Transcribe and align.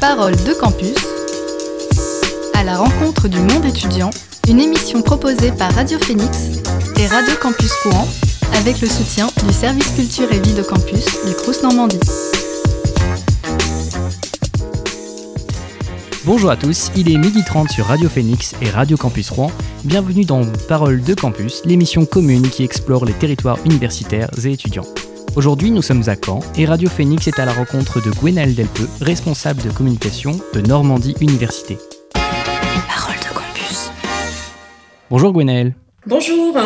Parole 0.00 0.34
de 0.34 0.54
campus, 0.54 0.96
à 2.54 2.64
la 2.64 2.78
rencontre 2.78 3.28
du 3.28 3.38
monde 3.38 3.66
étudiant, 3.66 4.08
une 4.48 4.58
émission 4.58 5.02
proposée 5.02 5.52
par 5.52 5.70
Radio 5.74 5.98
Phoenix 5.98 6.62
et 6.98 7.06
Radio 7.06 7.34
Campus 7.38 7.70
Courant 7.82 8.08
avec 8.54 8.80
le 8.80 8.88
soutien 8.88 9.28
du 9.46 9.52
service 9.52 9.90
culture 9.90 10.32
et 10.32 10.40
vie 10.40 10.54
de 10.54 10.62
campus 10.62 11.04
du 11.26 11.34
Crous 11.34 11.62
Normandie. 11.62 12.00
Bonjour 16.24 16.50
à 16.50 16.56
tous, 16.56 16.90
il 16.96 17.12
est 17.12 17.18
midi 17.18 17.44
30 17.44 17.68
sur 17.68 17.84
Radio 17.84 18.08
Phoenix 18.08 18.54
et 18.62 18.70
Radio 18.70 18.96
Campus 18.96 19.28
Rouen. 19.28 19.52
Bienvenue 19.84 20.24
dans 20.24 20.46
Parole 20.66 21.02
de 21.02 21.12
Campus, 21.12 21.60
l'émission 21.66 22.06
commune 22.06 22.48
qui 22.48 22.64
explore 22.64 23.04
les 23.04 23.12
territoires 23.12 23.58
universitaires 23.66 24.30
et 24.42 24.52
étudiants. 24.52 24.86
Aujourd'hui, 25.36 25.70
nous 25.70 25.80
sommes 25.80 26.02
à 26.08 26.16
Caen 26.16 26.40
et 26.58 26.66
Radio 26.66 26.88
Phoenix 26.88 27.28
est 27.28 27.38
à 27.38 27.44
la 27.44 27.52
rencontre 27.52 28.04
de 28.04 28.10
Gwenaël 28.10 28.54
Delpeux, 28.54 28.88
responsable 29.00 29.62
de 29.62 29.70
communication 29.70 30.32
de 30.54 30.60
Normandie 30.60 31.14
Université. 31.20 31.78
Parole 32.12 33.14
de 33.14 33.34
campus. 33.34 33.90
Bonjour 35.08 35.32
Gwenaël. 35.32 35.74
Bonjour. 36.04 36.58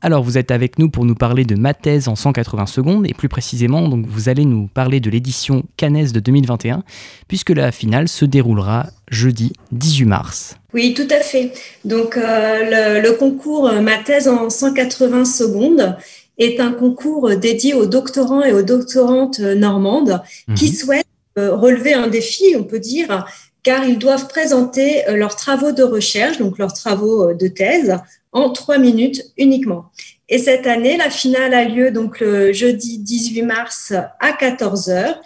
Alors, 0.00 0.22
vous 0.22 0.38
êtes 0.38 0.52
avec 0.52 0.78
nous 0.78 0.90
pour 0.90 1.04
nous 1.04 1.16
parler 1.16 1.44
de 1.44 1.56
ma 1.56 1.74
thèse 1.74 2.06
en 2.06 2.14
180 2.14 2.66
secondes 2.66 3.06
et 3.08 3.14
plus 3.14 3.28
précisément, 3.28 3.88
donc, 3.88 4.06
vous 4.06 4.28
allez 4.28 4.44
nous 4.44 4.68
parler 4.68 5.00
de 5.00 5.10
l'édition 5.10 5.64
Cannes 5.76 6.06
de 6.06 6.20
2021 6.20 6.84
puisque 7.26 7.50
la 7.50 7.72
finale 7.72 8.08
se 8.08 8.24
déroulera 8.24 8.86
jeudi 9.10 9.54
18 9.72 10.04
mars. 10.04 10.56
Oui, 10.72 10.94
tout 10.94 11.08
à 11.10 11.20
fait. 11.20 11.52
Donc, 11.84 12.16
euh, 12.16 13.00
le, 13.00 13.02
le, 13.02 13.12
concours 13.16 13.72
Ma 13.80 13.96
thèse 13.96 14.28
en 14.28 14.50
180 14.50 15.24
secondes 15.24 15.96
est 16.38 16.60
un 16.60 16.72
concours 16.72 17.36
dédié 17.36 17.74
aux 17.74 17.86
doctorants 17.86 18.42
et 18.42 18.52
aux 18.52 18.62
doctorantes 18.62 19.40
normandes 19.40 20.20
mmh. 20.48 20.54
qui 20.54 20.68
souhaitent 20.68 21.06
euh, 21.38 21.54
relever 21.54 21.94
un 21.94 22.06
défi, 22.06 22.54
on 22.58 22.64
peut 22.64 22.78
dire, 22.78 23.26
car 23.62 23.84
ils 23.84 23.98
doivent 23.98 24.28
présenter 24.28 25.08
euh, 25.08 25.16
leurs 25.16 25.36
travaux 25.36 25.72
de 25.72 25.82
recherche, 25.82 26.38
donc 26.38 26.58
leurs 26.58 26.72
travaux 26.72 27.32
de 27.32 27.48
thèse, 27.48 27.96
en 28.32 28.50
trois 28.50 28.78
minutes 28.78 29.22
uniquement. 29.36 29.90
Et 30.28 30.38
cette 30.38 30.66
année, 30.66 30.96
la 30.96 31.10
finale 31.10 31.54
a 31.54 31.64
lieu 31.64 31.90
donc 31.90 32.20
le 32.20 32.52
jeudi 32.52 32.98
18 32.98 33.42
mars 33.42 33.92
à 34.20 34.32
14 34.32 34.88
h 34.88 35.16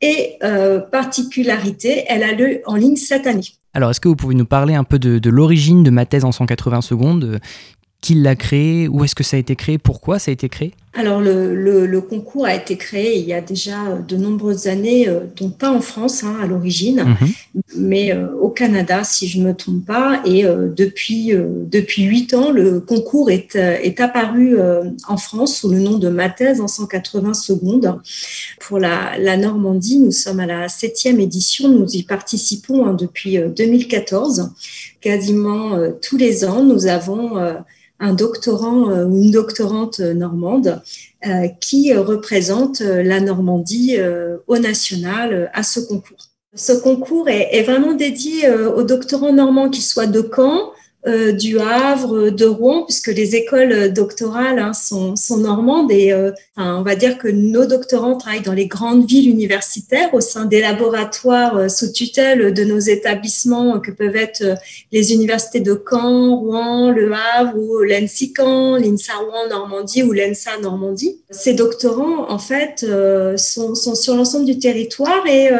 et 0.00 0.36
euh, 0.42 0.80
particularité, 0.80 2.04
elle 2.08 2.22
a 2.22 2.32
lieu 2.32 2.60
en 2.66 2.76
ligne 2.76 2.96
cette 2.96 3.26
année. 3.26 3.48
Alors, 3.72 3.90
est-ce 3.90 4.00
que 4.00 4.08
vous 4.08 4.16
pouvez 4.16 4.34
nous 4.34 4.44
parler 4.44 4.74
un 4.74 4.84
peu 4.84 4.98
de, 4.98 5.18
de 5.18 5.30
l'origine 5.30 5.82
de 5.82 5.90
ma 5.90 6.06
thèse 6.06 6.24
en 6.24 6.32
180 6.32 6.82
secondes? 6.82 7.40
Qui 8.04 8.14
l'a 8.14 8.36
créé 8.36 8.86
Où 8.86 9.02
est-ce 9.02 9.14
que 9.14 9.24
ça 9.24 9.38
a 9.38 9.40
été 9.40 9.56
créé 9.56 9.78
Pourquoi 9.78 10.18
ça 10.18 10.30
a 10.30 10.32
été 10.34 10.50
créé 10.50 10.74
Alors, 10.96 11.20
le, 11.20 11.56
le, 11.56 11.86
le, 11.86 12.00
concours 12.00 12.46
a 12.46 12.54
été 12.54 12.76
créé 12.76 13.18
il 13.18 13.26
y 13.26 13.32
a 13.32 13.40
déjà 13.40 13.98
de 14.06 14.16
nombreuses 14.16 14.68
années, 14.68 15.08
euh, 15.08 15.20
donc 15.36 15.58
pas 15.58 15.72
en 15.72 15.80
France 15.80 16.22
hein, 16.22 16.36
à 16.40 16.46
l'origine, 16.46 17.00
-hmm. 17.00 17.62
mais 17.76 18.12
euh, 18.12 18.28
au 18.40 18.48
Canada, 18.48 19.02
si 19.02 19.26
je 19.26 19.40
ne 19.40 19.46
me 19.48 19.54
trompe 19.54 19.84
pas. 19.84 20.22
Et 20.24 20.44
euh, 20.44 20.68
depuis 20.68 21.32
depuis 21.76 22.04
huit 22.04 22.32
ans, 22.32 22.50
le 22.52 22.78
concours 22.78 23.30
est, 23.30 23.56
est 23.56 23.98
apparu 24.00 24.56
en 25.08 25.16
France 25.16 25.52
sous 25.58 25.70
le 25.70 25.80
nom 25.80 25.98
de 25.98 26.08
Ma 26.08 26.28
thèse 26.28 26.60
en 26.60 26.68
180 26.68 27.34
secondes. 27.34 27.98
Pour 28.60 28.78
la, 28.78 29.18
la 29.18 29.36
Normandie, 29.36 29.98
nous 29.98 30.12
sommes 30.12 30.40
à 30.40 30.46
la 30.46 30.68
septième 30.68 31.18
édition. 31.18 31.68
Nous 31.68 31.90
y 31.96 32.02
participons 32.04 32.86
hein, 32.86 32.94
depuis 32.94 33.38
2014. 33.38 34.50
Quasiment 35.00 35.76
tous 36.00 36.16
les 36.16 36.44
ans, 36.44 36.62
nous 36.62 36.86
avons 36.86 37.24
un 38.00 38.12
doctorant 38.12 38.90
euh, 38.90 39.06
ou 39.06 39.16
une 39.16 39.30
doctorante 39.30 40.00
normande 40.00 40.66
euh, 40.68 40.76
qui 41.60 41.94
représente 41.94 42.80
euh, 42.80 43.02
la 43.02 43.20
Normandie 43.20 43.96
au 44.46 44.58
national 44.58 45.50
à 45.52 45.62
ce 45.62 45.80
concours. 45.80 46.28
Ce 46.54 46.72
concours 46.72 47.28
est, 47.28 47.62
vraiment 47.62 47.94
dédié 47.94 48.48
aux 48.48 48.84
doctorants 48.84 49.32
normands, 49.32 49.68
qu'ils 49.68 49.82
soient 49.82 50.06
de 50.06 50.22
Caen, 50.34 50.70
euh, 51.06 51.32
du 51.32 51.58
Havre, 51.58 52.30
de 52.30 52.46
Rouen, 52.46 52.84
puisque 52.84 53.08
les 53.08 53.36
écoles 53.36 53.92
doctorales 53.92 54.58
hein, 54.58 54.72
sont, 54.72 55.16
sont, 55.16 55.36
normandes 55.36 55.92
et 55.92 56.12
euh, 56.12 56.30
on 56.56 56.80
va 56.80 56.96
dire 56.96 57.18
que 57.18 57.28
nos 57.28 57.66
doctorants 57.66 58.16
travaillent 58.16 58.40
dans 58.40 58.54
les 58.54 58.68
grandes 58.68 59.06
villes 59.06 59.28
universitaires 59.28 60.14
au 60.14 60.22
sein 60.22 60.46
des 60.46 60.62
laboratoires 60.62 61.56
euh, 61.58 61.68
sous 61.68 61.92
tutelle 61.92 62.54
de 62.54 62.64
nos 62.64 62.78
établissements 62.78 63.80
que 63.80 63.90
peuvent 63.90 64.16
être 64.16 64.56
les 64.92 65.12
universités 65.12 65.60
de 65.60 65.78
Caen, 65.90 66.36
Rouen, 66.36 66.90
Le 66.90 67.12
Havre 67.12 67.58
ou 67.58 67.82
l'ENSI 67.82 68.32
Caen, 68.34 68.76
l'INSA 68.76 69.12
Rouen 69.16 69.48
Normandie 69.50 70.04
ou 70.04 70.12
l'ENSA 70.12 70.52
Normandie. 70.62 71.20
Ces 71.28 71.52
doctorants, 71.52 72.30
en 72.30 72.38
fait, 72.38 72.86
sont, 73.36 73.74
sont 73.74 73.94
sur 73.94 74.16
l'ensemble 74.16 74.46
du 74.46 74.58
territoire 74.58 75.26
et 75.26 75.50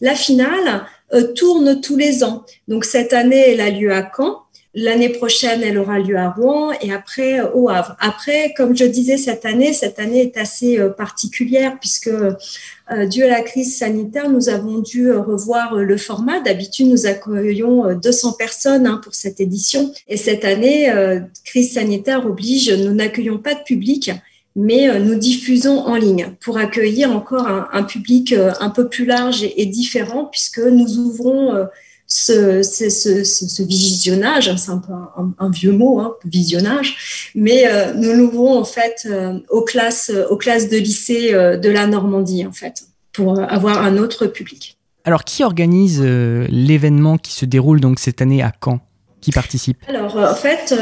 la 0.00 0.14
finale 0.14 0.86
tourne 1.34 1.80
tous 1.80 1.96
les 1.96 2.24
ans. 2.24 2.44
Donc 2.66 2.84
cette 2.84 3.12
année, 3.12 3.50
elle 3.50 3.60
a 3.60 3.70
lieu 3.70 3.92
à 3.92 4.10
Caen. 4.16 4.45
L'année 4.78 5.08
prochaine, 5.08 5.62
elle 5.62 5.78
aura 5.78 5.98
lieu 5.98 6.18
à 6.18 6.28
Rouen 6.28 6.70
et 6.82 6.92
après 6.92 7.40
au 7.54 7.70
Havre. 7.70 7.96
Après, 7.98 8.52
comme 8.54 8.76
je 8.76 8.84
disais 8.84 9.16
cette 9.16 9.46
année, 9.46 9.72
cette 9.72 9.98
année 9.98 10.20
est 10.20 10.36
assez 10.36 10.78
particulière 10.98 11.78
puisque 11.80 12.08
euh, 12.08 13.06
dû 13.06 13.22
à 13.22 13.28
la 13.28 13.40
crise 13.40 13.78
sanitaire, 13.78 14.28
nous 14.28 14.50
avons 14.50 14.80
dû 14.80 15.10
revoir 15.10 15.76
le 15.76 15.96
format. 15.96 16.40
D'habitude, 16.40 16.88
nous 16.88 17.06
accueillons 17.06 17.94
200 17.94 18.32
personnes 18.32 18.86
hein, 18.86 19.00
pour 19.02 19.14
cette 19.14 19.40
édition. 19.40 19.94
Et 20.08 20.18
cette 20.18 20.44
année, 20.44 20.90
euh, 20.90 21.20
crise 21.46 21.72
sanitaire 21.72 22.26
oblige, 22.26 22.70
nous 22.70 22.92
n'accueillons 22.92 23.38
pas 23.38 23.54
de 23.54 23.62
public 23.62 24.10
mais 24.58 24.98
nous 25.00 25.16
diffusons 25.16 25.80
en 25.80 25.96
ligne 25.96 26.32
pour 26.40 26.56
accueillir 26.56 27.12
encore 27.14 27.46
un, 27.46 27.82
public 27.82 28.34
un 28.58 28.70
peu 28.70 28.88
plus 28.88 29.04
large 29.04 29.46
et 29.54 29.66
différent 29.66 30.24
puisque 30.24 30.60
nous 30.60 30.96
ouvrons 30.96 31.66
ce, 32.06 32.62
ce, 32.62 32.88
ce, 32.88 33.24
ce, 33.24 33.62
visionnage, 33.62 34.54
c'est 34.56 34.70
un 34.70 34.78
peu 34.78 34.92
un, 34.92 35.32
un, 35.38 35.50
vieux 35.50 35.72
mot, 35.72 35.98
hein, 35.98 36.14
visionnage, 36.24 37.32
mais 37.34 37.66
euh, 37.66 37.94
nous 37.94 38.12
l'ouvrons 38.12 38.58
en 38.58 38.64
fait 38.64 39.06
euh, 39.10 39.38
aux, 39.50 39.62
classes, 39.62 40.12
aux 40.30 40.36
classes 40.36 40.68
de 40.68 40.76
lycée 40.76 41.34
euh, 41.34 41.56
de 41.56 41.68
la 41.68 41.86
Normandie 41.86 42.46
en 42.46 42.52
fait, 42.52 42.84
pour 43.12 43.40
avoir 43.40 43.82
un 43.82 43.98
autre 43.98 44.26
public. 44.26 44.78
Alors, 45.04 45.24
qui 45.24 45.44
organise 45.44 46.02
l'événement 46.02 47.16
qui 47.16 47.32
se 47.32 47.44
déroule 47.44 47.80
donc 47.80 48.00
cette 48.00 48.20
année 48.20 48.42
à 48.42 48.52
Caen 48.64 48.80
qui 49.20 49.30
participe? 49.30 49.78
Alors, 49.88 50.16
en 50.16 50.34
fait, 50.34 50.74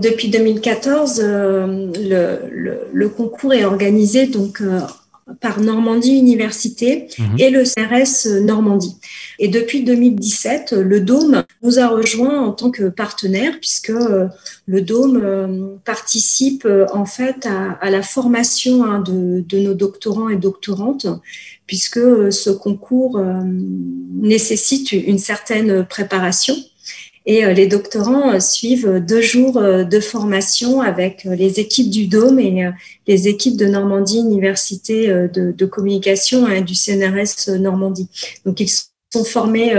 depuis 0.00 0.28
2014, 0.28 1.20
le, 1.20 1.90
le, 2.52 2.80
le, 2.92 3.08
concours 3.08 3.54
est 3.54 3.64
organisé 3.64 4.28
donc 4.28 4.62
par 5.40 5.60
Normandie 5.60 6.16
Université 6.16 7.08
mmh. 7.18 7.38
et 7.38 7.50
le 7.50 7.64
CRS 7.64 8.26
Normandie. 8.42 8.96
Et 9.38 9.48
depuis 9.48 9.82
2017, 9.84 10.72
le 10.72 11.00
Dôme 11.00 11.44
nous 11.62 11.78
a 11.78 11.88
rejoint 11.88 12.40
en 12.40 12.52
tant 12.52 12.70
que 12.70 12.88
partenaire 12.88 13.58
puisque 13.60 13.90
euh, 13.90 14.26
le 14.66 14.80
Dôme 14.82 15.20
euh, 15.22 15.76
participe 15.84 16.64
euh, 16.64 16.86
en 16.92 17.06
fait 17.06 17.46
à, 17.46 17.72
à 17.80 17.90
la 17.90 18.02
formation 18.02 18.84
hein, 18.84 19.00
de, 19.00 19.40
de, 19.40 19.58
nos 19.58 19.74
doctorants 19.74 20.28
et 20.28 20.36
doctorantes 20.36 21.06
puisque 21.66 22.00
ce 22.32 22.50
concours 22.50 23.18
nécessite 24.14 24.92
une 24.92 25.18
certaine 25.18 25.86
préparation. 25.86 26.54
Et 27.24 27.54
les 27.54 27.68
doctorants 27.68 28.40
suivent 28.40 29.00
deux 29.06 29.20
jours 29.20 29.60
de 29.62 30.00
formation 30.00 30.80
avec 30.80 31.22
les 31.24 31.60
équipes 31.60 31.88
du 31.88 32.08
Dôme 32.08 32.40
et 32.40 32.70
les 33.06 33.28
équipes 33.28 33.56
de 33.56 33.66
Normandie 33.66 34.18
Université 34.18 35.06
de, 35.06 35.64
communication 35.66 36.48
et 36.48 36.62
du 36.62 36.74
CNRS 36.74 37.48
Normandie. 37.60 38.08
Donc, 38.44 38.58
ils 38.58 38.68
sont 38.68 39.24
formés 39.24 39.72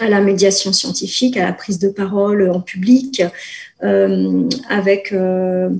à 0.00 0.08
la 0.08 0.20
médiation 0.20 0.72
scientifique, 0.72 1.36
à 1.36 1.44
la 1.44 1.52
prise 1.52 1.78
de 1.78 1.88
parole 1.88 2.48
en 2.50 2.60
public, 2.60 3.22
euh, 3.82 4.48
avec 4.68 5.12
euh, 5.12 5.70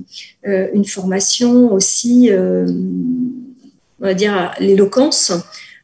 une 0.43 0.85
formation 0.85 1.71
aussi, 1.71 2.29
euh, 2.29 2.67
on 3.99 4.05
va 4.05 4.13
dire, 4.13 4.33
à 4.33 4.55
l'éloquence, 4.59 5.31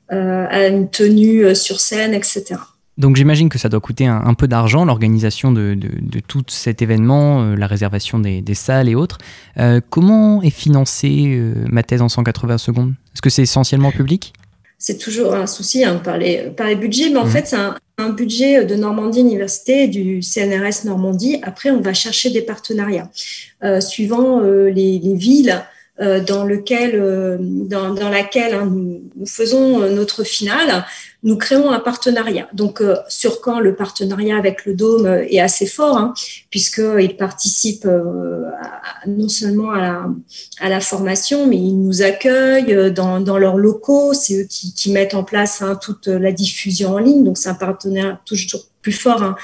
à 0.10 0.68
une 0.68 0.90
tenue 0.90 1.54
sur 1.56 1.80
scène, 1.80 2.16
etc. 2.16 2.56
Donc 3.00 3.16
j'imagine 3.16 3.48
que 3.48 3.58
ça 3.58 3.70
doit 3.70 3.80
coûter 3.80 4.06
un, 4.06 4.22
un 4.26 4.34
peu 4.34 4.50
d'argent, 4.50 4.84
l'organisation 4.84 5.54
de, 5.54 5.74
de, 5.74 5.90
de, 6.02 6.20
tout 6.20 6.44
cet 6.50 6.82
événement, 6.82 7.42
euh, 7.44 7.56
la 7.56 7.66
réservation 7.66 8.20
des, 8.20 8.42
des, 8.42 8.54
salles 8.54 8.90
et 8.90 8.96
autres. 8.96 9.20
Euh, 9.58 9.80
comment 9.90 10.42
est 10.42 10.50
financée 10.50 11.28
euh, 11.30 11.54
ma 11.72 11.82
thèse 11.82 12.02
en 12.02 12.10
180 12.10 12.58
secondes? 12.58 12.94
Est-ce 13.14 13.22
que 13.22 13.30
c'est 13.30 13.42
essentiellement 13.42 13.92
public? 13.92 14.34
C'est 14.78 14.98
toujours 14.98 15.34
un 15.34 15.48
souci 15.48 15.86
hein, 15.86 15.96
par, 15.96 16.18
les, 16.18 16.50
par 16.58 16.68
les 16.68 16.76
budgets, 16.76 17.10
mais 17.10 17.20
en 17.20 17.26
mmh. 17.26 17.30
fait 17.30 17.48
c'est 17.48 17.56
un, 17.56 17.76
un, 18.00 18.10
budget 18.10 18.66
de 18.66 18.76
Normandie 18.76 19.22
Université 19.22 19.84
et 19.84 19.88
du 19.88 20.22
CNRS 20.22 20.86
Normandie. 20.86 21.40
Après, 21.42 21.72
on 21.72 21.80
va 21.80 21.94
chercher 21.94 22.32
des 22.32 22.42
partenariats. 22.42 23.10
Suivant 23.80 24.40
les, 24.42 25.00
les 25.00 25.16
villes, 25.16 25.62
dans, 26.00 26.46
lequel, 26.46 27.38
dans, 27.42 27.94
dans 27.94 28.10
laquelle 28.10 28.54
hein, 28.54 28.66
nous, 28.66 29.02
nous, 29.16 29.26
faisons 29.26 29.80
notre 29.92 30.24
finale, 30.24 30.86
nous 31.24 31.38
créons 31.38 31.72
un 31.72 31.80
partenariat. 31.80 32.48
Donc, 32.54 32.82
sur 33.10 33.42
quand 33.42 33.60
le 33.60 33.76
partenariat 33.76 34.38
avec 34.38 34.66
le 34.66 34.76
Dôme 34.76 35.06
est 35.08 35.40
assez 35.40 35.66
fort, 35.66 35.98
hein, 35.98 36.14
puisqu'il 36.50 37.18
participe 37.18 37.86
non 39.08 39.28
seulement 39.28 39.72
à 39.72 39.82
la, 39.82 40.06
à 40.62 40.70
la, 40.70 40.80
formation, 40.80 41.48
mais 41.48 41.58
il 41.58 41.82
nous 41.82 42.02
accueille 42.02 42.94
dans, 42.94 43.20
dans 43.20 43.38
leurs 43.38 43.58
locaux. 43.58 44.14
C'est 44.14 44.44
eux 44.44 44.48
qui, 44.50 44.74
qui, 44.74 44.92
mettent 44.92 45.16
en 45.16 45.24
place 45.24 45.62
hein, 45.62 45.78
toute 45.82 46.08
la 46.08 46.32
diffusion 46.32 46.94
en 46.94 47.00
ligne. 47.00 47.26
Donc, 47.26 47.38
c'est 47.38 47.50
un 47.50 47.56
partenariat 47.56 48.22
toujours 48.26 48.70
plus 48.82 48.92
fort 48.92 49.24
hein, 49.24 49.36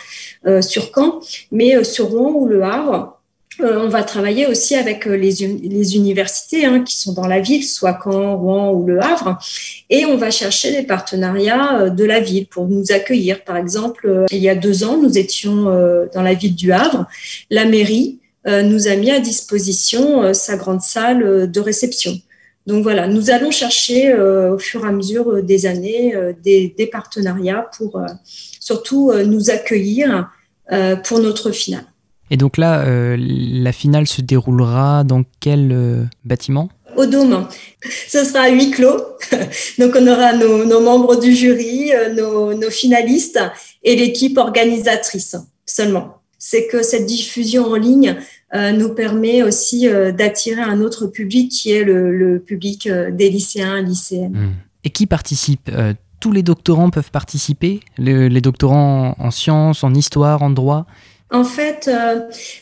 euh, 0.45 0.61
sur 0.61 0.91
Caen, 0.93 1.19
mais 1.51 1.75
euh, 1.75 1.83
sur 1.83 2.07
Rouen 2.07 2.31
ou 2.33 2.47
Le 2.47 2.63
Havre, 2.63 2.93
euh, 2.93 3.24
on 3.59 3.87
va 3.87 4.03
travailler 4.03 4.47
aussi 4.47 4.75
avec 4.75 5.05
les, 5.05 5.31
les 5.63 5.95
universités 5.95 6.65
hein, 6.65 6.83
qui 6.83 6.97
sont 6.97 7.13
dans 7.13 7.27
la 7.27 7.39
ville, 7.39 7.63
soit 7.63 7.97
Caen, 8.03 8.37
Rouen 8.37 8.71
ou 8.71 8.85
Le 8.85 9.01
Havre, 9.01 9.37
et 9.89 10.05
on 10.05 10.17
va 10.17 10.31
chercher 10.31 10.71
les 10.71 10.83
partenariats 10.83 11.89
de 11.89 12.03
la 12.03 12.19
ville 12.19 12.47
pour 12.47 12.67
nous 12.67 12.91
accueillir. 12.91 13.43
Par 13.43 13.57
exemple, 13.57 14.25
il 14.31 14.39
y 14.39 14.49
a 14.49 14.55
deux 14.55 14.83
ans, 14.83 14.97
nous 14.97 15.17
étions 15.17 15.63
dans 16.13 16.21
la 16.21 16.33
ville 16.33 16.55
du 16.55 16.71
Havre. 16.71 17.05
La 17.49 17.65
mairie 17.65 18.19
nous 18.45 18.87
a 18.87 18.95
mis 18.95 19.11
à 19.11 19.19
disposition 19.19 20.33
sa 20.33 20.57
grande 20.57 20.81
salle 20.81 21.51
de 21.51 21.59
réception. 21.59 22.19
Donc 22.67 22.83
voilà, 22.83 23.07
nous 23.07 23.29
allons 23.29 23.51
chercher 23.51 24.13
au 24.13 24.57
fur 24.57 24.85
et 24.85 24.87
à 24.87 24.91
mesure 24.91 25.43
des 25.43 25.65
années 25.65 26.15
des, 26.43 26.73
des 26.75 26.87
partenariats 26.87 27.69
pour 27.77 27.99
surtout 28.65 29.11
euh, 29.11 29.23
nous 29.25 29.51
accueillir 29.51 30.31
euh, 30.71 30.95
pour 30.95 31.19
notre 31.19 31.51
finale. 31.51 31.85
Et 32.31 32.37
donc 32.37 32.57
là, 32.57 32.81
euh, 32.81 33.17
la 33.19 33.71
finale 33.71 34.07
se 34.07 34.21
déroulera 34.21 35.03
dans 35.03 35.23
quel 35.39 36.07
bâtiment? 36.23 36.69
Au 36.97 37.05
Dôme. 37.05 37.47
Ce 38.07 38.23
sera 38.23 38.41
à 38.41 38.49
huis 38.49 38.71
clos. 38.71 38.97
Donc, 39.79 39.97
on 39.99 40.07
aura 40.07 40.31
nos, 40.33 40.79
membres 40.79 41.19
du 41.19 41.35
jury, 41.35 41.91
nos, 42.15 42.69
finalistes 42.69 43.39
et 43.83 43.97
l'équipe 43.97 44.37
organisatrice 44.37 45.35
seulement. 45.65 46.21
C'est 46.39 46.67
que 46.67 46.83
cette 46.83 47.05
diffusion 47.05 47.65
en 47.65 47.75
ligne 47.75 48.15
nous 48.53 48.93
permet 48.93 49.43
aussi 49.43 49.89
d'attirer 50.17 50.61
un 50.61 50.79
autre 50.79 51.07
public 51.07 51.51
qui 51.51 51.71
est 51.71 51.83
le, 51.83 52.39
public 52.39 52.87
des 52.87 53.29
lycéens, 53.29 53.81
lycéennes. 53.81 54.31
Mmh. 54.31 54.53
Et 54.85 54.89
qui 54.89 55.05
participe 55.05 55.69
tous 56.25 56.31
les 56.31 56.43
doctorants 56.43 56.89
peuvent 56.89 57.11
participer? 57.11 57.81
Les 57.97 58.41
doctorants 58.41 59.15
en 59.19 59.31
sciences, 59.31 59.83
en 59.83 59.93
histoire, 59.93 60.41
en 60.41 60.49
droit? 60.49 60.87
En 61.31 61.43
fait, 61.43 61.87
euh, 61.87 62.19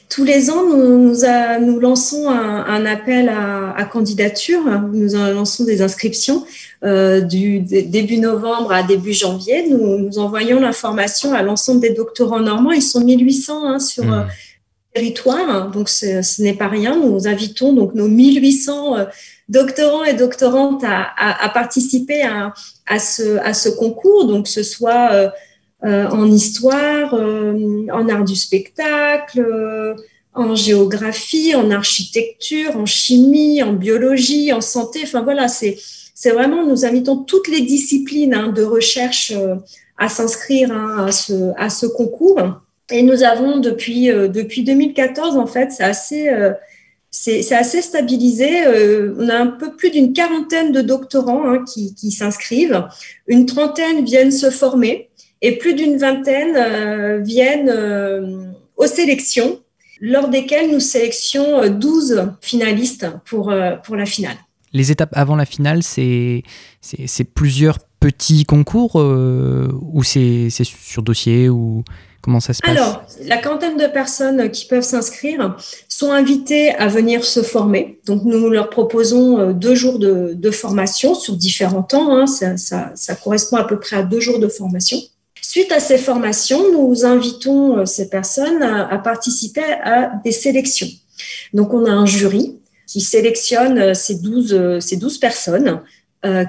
tous 0.10 0.24
les 0.24 0.50
ans, 0.50 0.64
nous, 0.66 1.14
nous, 1.16 1.80
lançons 1.82 2.30
un, 2.30 2.86
appel 2.86 3.30
à, 3.30 3.84
candidature. 3.92 4.64
Nous 4.94 5.14
lançons 5.14 5.66
des 5.66 5.82
inscriptions 5.82 6.46
euh, 6.86 7.20
du 7.20 7.60
début 7.60 8.18
novembre 8.18 8.72
à 8.72 8.82
début 8.84 9.12
janvier. 9.12 9.68
Nous, 9.70 9.98
nous 9.98 10.18
envoyons 10.18 10.62
l'information 10.62 11.34
à 11.34 11.42
l'ensemble 11.42 11.82
des 11.82 11.90
doctorants 11.90 12.40
normands. 12.40 12.72
Ils 12.72 12.82
sont 12.82 13.02
1800 13.02 13.68
hein, 13.68 13.80
sur 13.80 14.06
mmh. 14.06 14.14
euh, 14.14 14.22
le 14.22 15.02
territoire, 15.02 15.70
donc 15.70 15.90
ce 15.90 16.42
n'est 16.42 16.54
pas 16.54 16.70
rien. 16.70 16.96
Nous 16.96 17.28
invitons 17.28 17.74
donc 17.74 17.96
nos 17.96 18.08
1800 18.08 19.08
doctorants 19.50 20.06
et 20.06 20.14
doctorantes 20.14 20.86
à, 20.86 21.50
participer 21.54 22.22
à, 22.22 23.00
ce, 23.00 23.40
à 23.40 23.54
ce 23.54 23.68
concours, 23.68 24.26
donc 24.26 24.48
ce 24.48 24.64
soit 24.64 25.34
en 25.84 26.32
histoire, 26.32 27.14
euh, 27.14 27.86
en 27.92 28.08
art 28.10 28.24
du 28.24 28.36
spectacle, 28.36 29.46
en 30.34 30.56
géographie, 30.56 31.56
en 31.56 31.72
architecture, 31.72 32.78
en 32.78 32.86
chimie, 32.86 33.62
en 33.62 33.74
biologie, 33.74 34.54
en 34.54 34.62
santé. 34.62 35.02
Enfin 35.04 35.22
voilà, 35.22 35.48
c'est 35.48 35.78
c'est 36.16 36.32
vraiment, 36.32 36.66
nous 36.66 36.86
invitons 36.86 37.18
toutes 37.18 37.48
les 37.50 37.62
disciplines 37.62 38.34
hein, 38.34 38.50
de 38.50 38.64
recherche 38.64 39.34
à 39.98 40.08
s'inscrire 40.10 40.72
hein, 40.72 41.06
à, 41.08 41.12
ce, 41.12 41.52
à 41.58 41.70
ce 41.70 41.86
concours. 41.86 42.40
Et 42.92 43.02
nous 43.02 43.24
avons 43.24 43.58
depuis, 43.58 44.08
depuis 44.08 44.64
2014, 44.64 45.38
en 45.38 45.48
fait, 45.48 45.72
c'est 45.72 45.84
assez 45.84 46.30
c'est 47.14 47.54
assez 47.54 47.82
stabilisé. 47.84 48.66
Euh, 48.66 49.14
on 49.20 49.30
a 49.30 49.36
un 49.36 49.48
peu 49.48 49.76
plus 49.76 49.92
d'une 49.92 50.14
quarantaine 50.14 50.72
de 50.72 50.82
doctorants 50.82 51.48
hein, 51.48 51.64
qui, 51.64 52.12
s'inscrivent. 52.12 52.86
Une 53.28 53.46
trentaine 53.46 54.04
viennent 54.04 54.32
se 54.32 54.50
former 54.50 55.10
et 55.44 55.58
plus 55.58 55.76
d'une 55.76 55.98
vingtaine 55.98 56.56
euh, 56.56 57.20
viennent 57.20 57.70
euh, 57.70 58.48
aux 58.76 58.88
sélections, 58.88 59.60
lors 60.02 60.30
desquelles 60.30 60.72
nous 60.72 60.80
sélectionnons 60.80 61.70
12 61.70 62.32
finalistes 62.42 63.08
pour, 63.26 63.54
pour 63.86 63.96
la 63.96 64.06
finale. 64.06 64.36
Les 64.74 64.92
étapes 64.92 65.12
avant 65.14 65.36
la 65.36 65.46
finale, 65.46 65.84
c'est 65.84 66.44
plusieurs 67.36 67.78
petits 68.00 68.44
concours 68.44 68.96
ou 68.96 70.04
c'est 70.04 70.50
sur 70.50 71.04
dossier 71.04 71.48
ou 71.48 71.86
Comment 72.24 72.40
ça 72.40 72.54
se 72.54 72.62
passe? 72.62 72.72
Alors, 72.72 73.04
la 73.26 73.38
quarantaine 73.38 73.76
de 73.76 73.86
personnes 73.86 74.50
qui 74.50 74.66
peuvent 74.66 74.84
s'inscrire 74.84 75.58
sont 75.90 76.12
invitées 76.14 76.72
à 76.72 76.88
venir 76.88 77.26
se 77.26 77.44
former. 77.44 78.00
Donc, 78.06 78.24
nous 78.24 78.50
leur 78.50 78.70
proposons 78.70 79.40
euh, 79.40 79.52
deux 79.52 79.76
jours 79.76 80.00
de, 80.00 80.52
formation 80.52 81.16
sur 81.16 81.36
différents 81.36 81.84
temps. 81.84 82.16
Hein. 82.16 82.26
Ça, 82.26 83.16
correspond 83.22 83.58
à 83.58 83.66
peu 83.66 83.78
près 83.78 83.98
à 83.98 84.04
deux 84.04 84.22
jours 84.22 84.40
de 84.40 84.48
formation. 84.48 84.98
Suite 85.54 85.72
à 85.72 85.80
ces 85.80 85.98
formations, 85.98 86.72
nous 86.72 87.06
invitons 87.06 87.78
euh, 87.78 87.86
ces 87.86 88.10
personnes 88.10 88.64
à, 88.64 88.98
participer 88.98 89.64
à 89.84 90.12
des 90.24 90.32
sélections. 90.32 90.88
Donc, 91.54 91.74
on 91.74 91.86
a 91.86 91.92
un 91.92 92.06
jury 92.06 92.60
qui 92.88 93.02
sélectionne 93.02 93.78
euh, 93.78 93.94
ces 93.94 94.16
12, 94.16 94.80
ces 94.80 94.98
12 94.98 95.18
personnes 95.20 95.82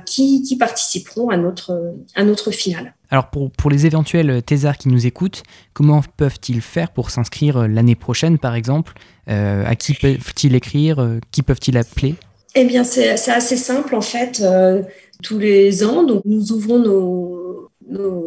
qui, 0.06 0.56
participeront 0.56 1.30
à 1.30 1.36
notre, 1.36 1.96
à 2.14 2.22
notre 2.22 2.52
finale. 2.52 2.94
Alors 3.14 3.30
pour, 3.30 3.48
pour 3.52 3.70
les 3.70 3.86
éventuels 3.86 4.42
thésards 4.42 4.76
qui 4.76 4.88
nous 4.88 5.06
écoutent, 5.06 5.44
comment 5.72 6.02
peuvent-ils 6.16 6.60
faire 6.60 6.90
pour 6.90 7.10
s'inscrire 7.10 7.58
euh, 7.58 7.68
l'année 7.68 7.94
prochaine 7.94 8.38
par 8.38 8.56
exemple? 8.56 8.94
Euh, 9.28 9.64
À 9.64 9.76
qui 9.76 9.94
peuvent-ils 9.94 10.52
écrire? 10.56 10.98
Euh, 10.98 11.20
Qui 11.30 11.42
peuvent-ils 11.42 11.76
appeler? 11.76 12.16
Eh 12.56 12.64
bien 12.64 12.82
c'est 12.82 13.10
assez 13.10 13.56
simple 13.56 13.94
en 13.94 14.00
fait. 14.00 14.42
tous 15.22 15.38
les 15.38 15.84
ans, 15.84 16.02
donc 16.02 16.22
nous 16.24 16.50
ouvrons 16.50 16.80
nos, 16.80 17.43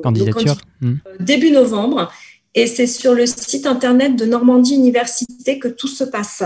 candidatures 0.04 0.58
hmm. 0.82 0.96
début 1.20 1.52
novembre 1.52 2.12
et 2.58 2.66
c'est 2.66 2.88
sur 2.88 3.14
le 3.14 3.28
site 3.28 3.68
internet 3.68 4.16
de 4.16 4.26
Normandie 4.26 4.74
Université 4.74 5.60
que 5.60 5.68
tout 5.68 5.88
se 5.88 6.04
passe. 6.04 6.42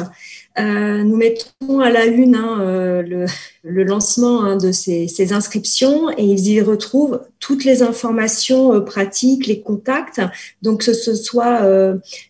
Euh, 0.59 1.03
nous 1.03 1.15
mettons 1.15 1.79
à 1.79 1.89
la 1.89 2.05
une 2.05 2.35
hein, 2.35 2.59
euh, 2.59 3.25
le, 3.63 3.83
lancement 3.85 4.43
hein, 4.43 4.57
de 4.57 4.73
ces, 4.73 5.31
inscriptions 5.31 6.09
et 6.09 6.25
ils 6.25 6.49
y 6.49 6.59
retrouvent 6.59 7.21
toutes 7.39 7.63
les 7.63 7.81
informations 7.81 8.73
euh, 8.73 8.81
pratiques, 8.81 9.47
les 9.47 9.61
contacts, 9.61 10.19
donc 10.61 10.83
que 10.85 10.91
ce 10.91 11.15
soit 11.15 11.61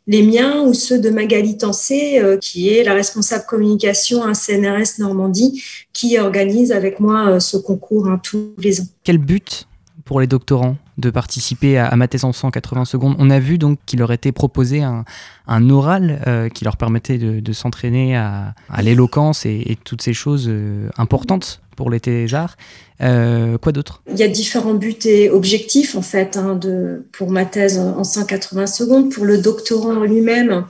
les 0.05 0.21
miens 0.21 0.61
ou 0.61 0.75
ceux 0.75 0.99
de 0.99 1.09
Magali 1.09 1.57
Tancé, 1.57 2.21
qui 2.39 2.69
est 2.69 2.83
la 2.83 2.93
responsable 2.93 3.45
communication 3.47 4.21
à 4.23 4.35
CNRS 4.35 4.99
Normandie, 4.99 5.63
qui 5.91 6.19
organise 6.19 6.71
avec 6.71 6.99
moi 6.99 7.39
ce 7.39 7.57
concours 7.57 8.07
hein, 8.07 8.19
tous 8.21 8.53
les 8.59 8.81
ans. 8.81 8.87
Quel 9.03 9.17
but 9.17 9.65
pour 10.11 10.19
les 10.19 10.27
doctorants 10.27 10.75
de 10.97 11.09
participer 11.09 11.77
à, 11.77 11.95
ma 11.95 12.05
thèse 12.09 12.25
en 12.25 12.33
180 12.33 12.83
secondes. 12.83 13.15
On 13.17 13.29
a 13.29 13.39
vu 13.39 13.57
donc 13.57 13.79
qu'il 13.85 13.99
leur 13.99 14.11
était 14.11 14.33
proposé 14.33 14.83
un, 14.83 15.69
oral 15.69 16.21
euh, 16.27 16.49
qui 16.49 16.65
leur 16.65 16.75
permettait 16.75 17.17
de, 17.17 17.53
s'entraîner 17.53 18.17
à, 18.17 18.53
l'éloquence 18.83 19.45
et, 19.45 19.77
toutes 19.85 20.01
ces 20.01 20.11
choses 20.11 20.47
euh, 20.49 20.89
importantes 20.97 21.61
pour 21.77 21.89
les 21.89 22.01
thésards. 22.01 22.57
Euh, 22.99 23.57
quoi 23.57 23.71
d'autre? 23.71 24.03
Il 24.11 24.17
y 24.17 24.23
a 24.23 24.27
différents 24.27 24.73
buts 24.73 24.99
et 25.05 25.29
objectifs 25.29 25.95
en 25.95 26.01
fait 26.01 26.35
hein, 26.35 26.55
de, 26.55 27.05
pour 27.13 27.31
ma 27.31 27.45
thèse 27.45 27.79
en 27.79 28.03
180 28.03 28.67
secondes. 28.67 29.13
Pour 29.13 29.23
le 29.23 29.37
doctorant 29.37 30.03
lui-même, 30.03 30.65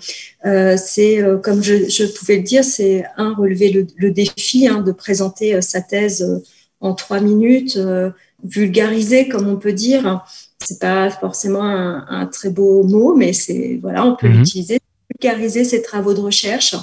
c'est 0.77 1.25
comme 1.41 1.63
je, 1.63 2.15
pouvais 2.19 2.37
le 2.37 2.43
dire, 2.43 2.63
c'est 2.63 3.05
un 3.17 3.33
relever 3.33 3.87
le, 3.97 4.11
défi 4.11 4.67
hein, 4.67 4.81
de 4.81 4.91
présenter 4.91 5.59
sa 5.63 5.81
thèse 5.81 6.43
en 6.79 6.93
trois 6.93 7.19
minutes 7.19 7.79
vulgariser, 8.43 9.27
comme 9.27 9.47
on 9.47 9.57
peut 9.57 9.73
dire. 9.73 10.23
C'est 10.59 10.79
pas 10.79 11.09
forcément 11.09 11.63
un, 11.63 12.25
très 12.27 12.49
beau 12.49 12.83
mot, 12.83 13.15
mais 13.15 13.33
c'est 13.33 13.79
voilà, 13.81 14.05
on 14.05 14.15
peut 14.15 14.27
mhm. 14.27 14.39
l'utiliser. 14.39 14.79
Vulgariser 15.19 15.63
ses 15.65 15.81
travaux 15.81 16.13
de 16.13 16.19
recherche, 16.19 16.75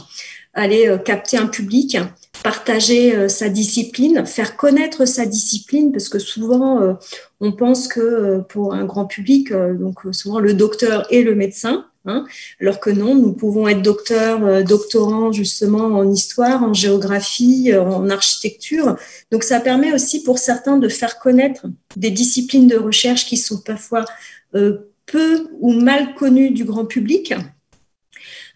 aller 0.53 0.87
euh, 0.87 0.99
capter 0.99 1.39
un 1.39 1.47
public, 1.47 1.97
partager 2.43 3.17
euh, 3.17 3.29
sa 3.29 3.49
discipline, 3.49 4.27
faire 4.27 4.57
connaître 4.57 5.07
sa 5.07 5.25
discipline, 5.25 5.93
parce 5.93 6.09
que 6.09 6.19
souvent 6.19 6.83
euh, 6.83 6.93
on 7.41 7.53
pense 7.53 7.89
que 7.89 8.41
pour 8.49 8.75
un 8.75 8.85
grand 8.85 9.07
public, 9.07 9.53
donc 9.53 10.01
souvent 10.13 10.41
le 10.41 10.55
docteur 10.55 11.07
et 11.11 11.23
le 11.23 11.35
médecin, 11.35 11.87
Hein, 12.09 12.25
alors 12.59 12.81
que 12.81 12.89
non, 12.89 13.15
nous 13.15 13.35
pouvons 13.35 13.69
être 13.69 13.83
docteurs, 13.83 14.43
euh, 14.43 14.63
doctorants 14.63 15.31
justement 15.31 15.85
en 15.99 16.11
histoire, 16.11 16.63
en 16.63 16.73
géographie, 16.73 17.71
euh, 17.71 17.83
en 17.83 18.09
architecture. 18.09 18.97
Donc 19.31 19.45
ça 19.45 19.61
permet 19.61 19.93
aussi 19.93 20.23
pour 20.23 20.39
certains 20.39 20.79
de 20.79 20.89
faire 20.89 21.19
connaître 21.19 21.67
des 21.97 22.11
disciplines 22.11 22.67
de 22.67 22.79
recherche 22.79 23.27
qui 23.27 23.37
sont 23.37 23.61
parfois 23.61 24.07
euh, 24.55 24.91
peu 25.05 25.49
ou 25.61 25.73
mal 25.73 26.15
connues 26.15 26.51
du 26.51 26.65
grand 26.65 26.87
public. 26.87 27.35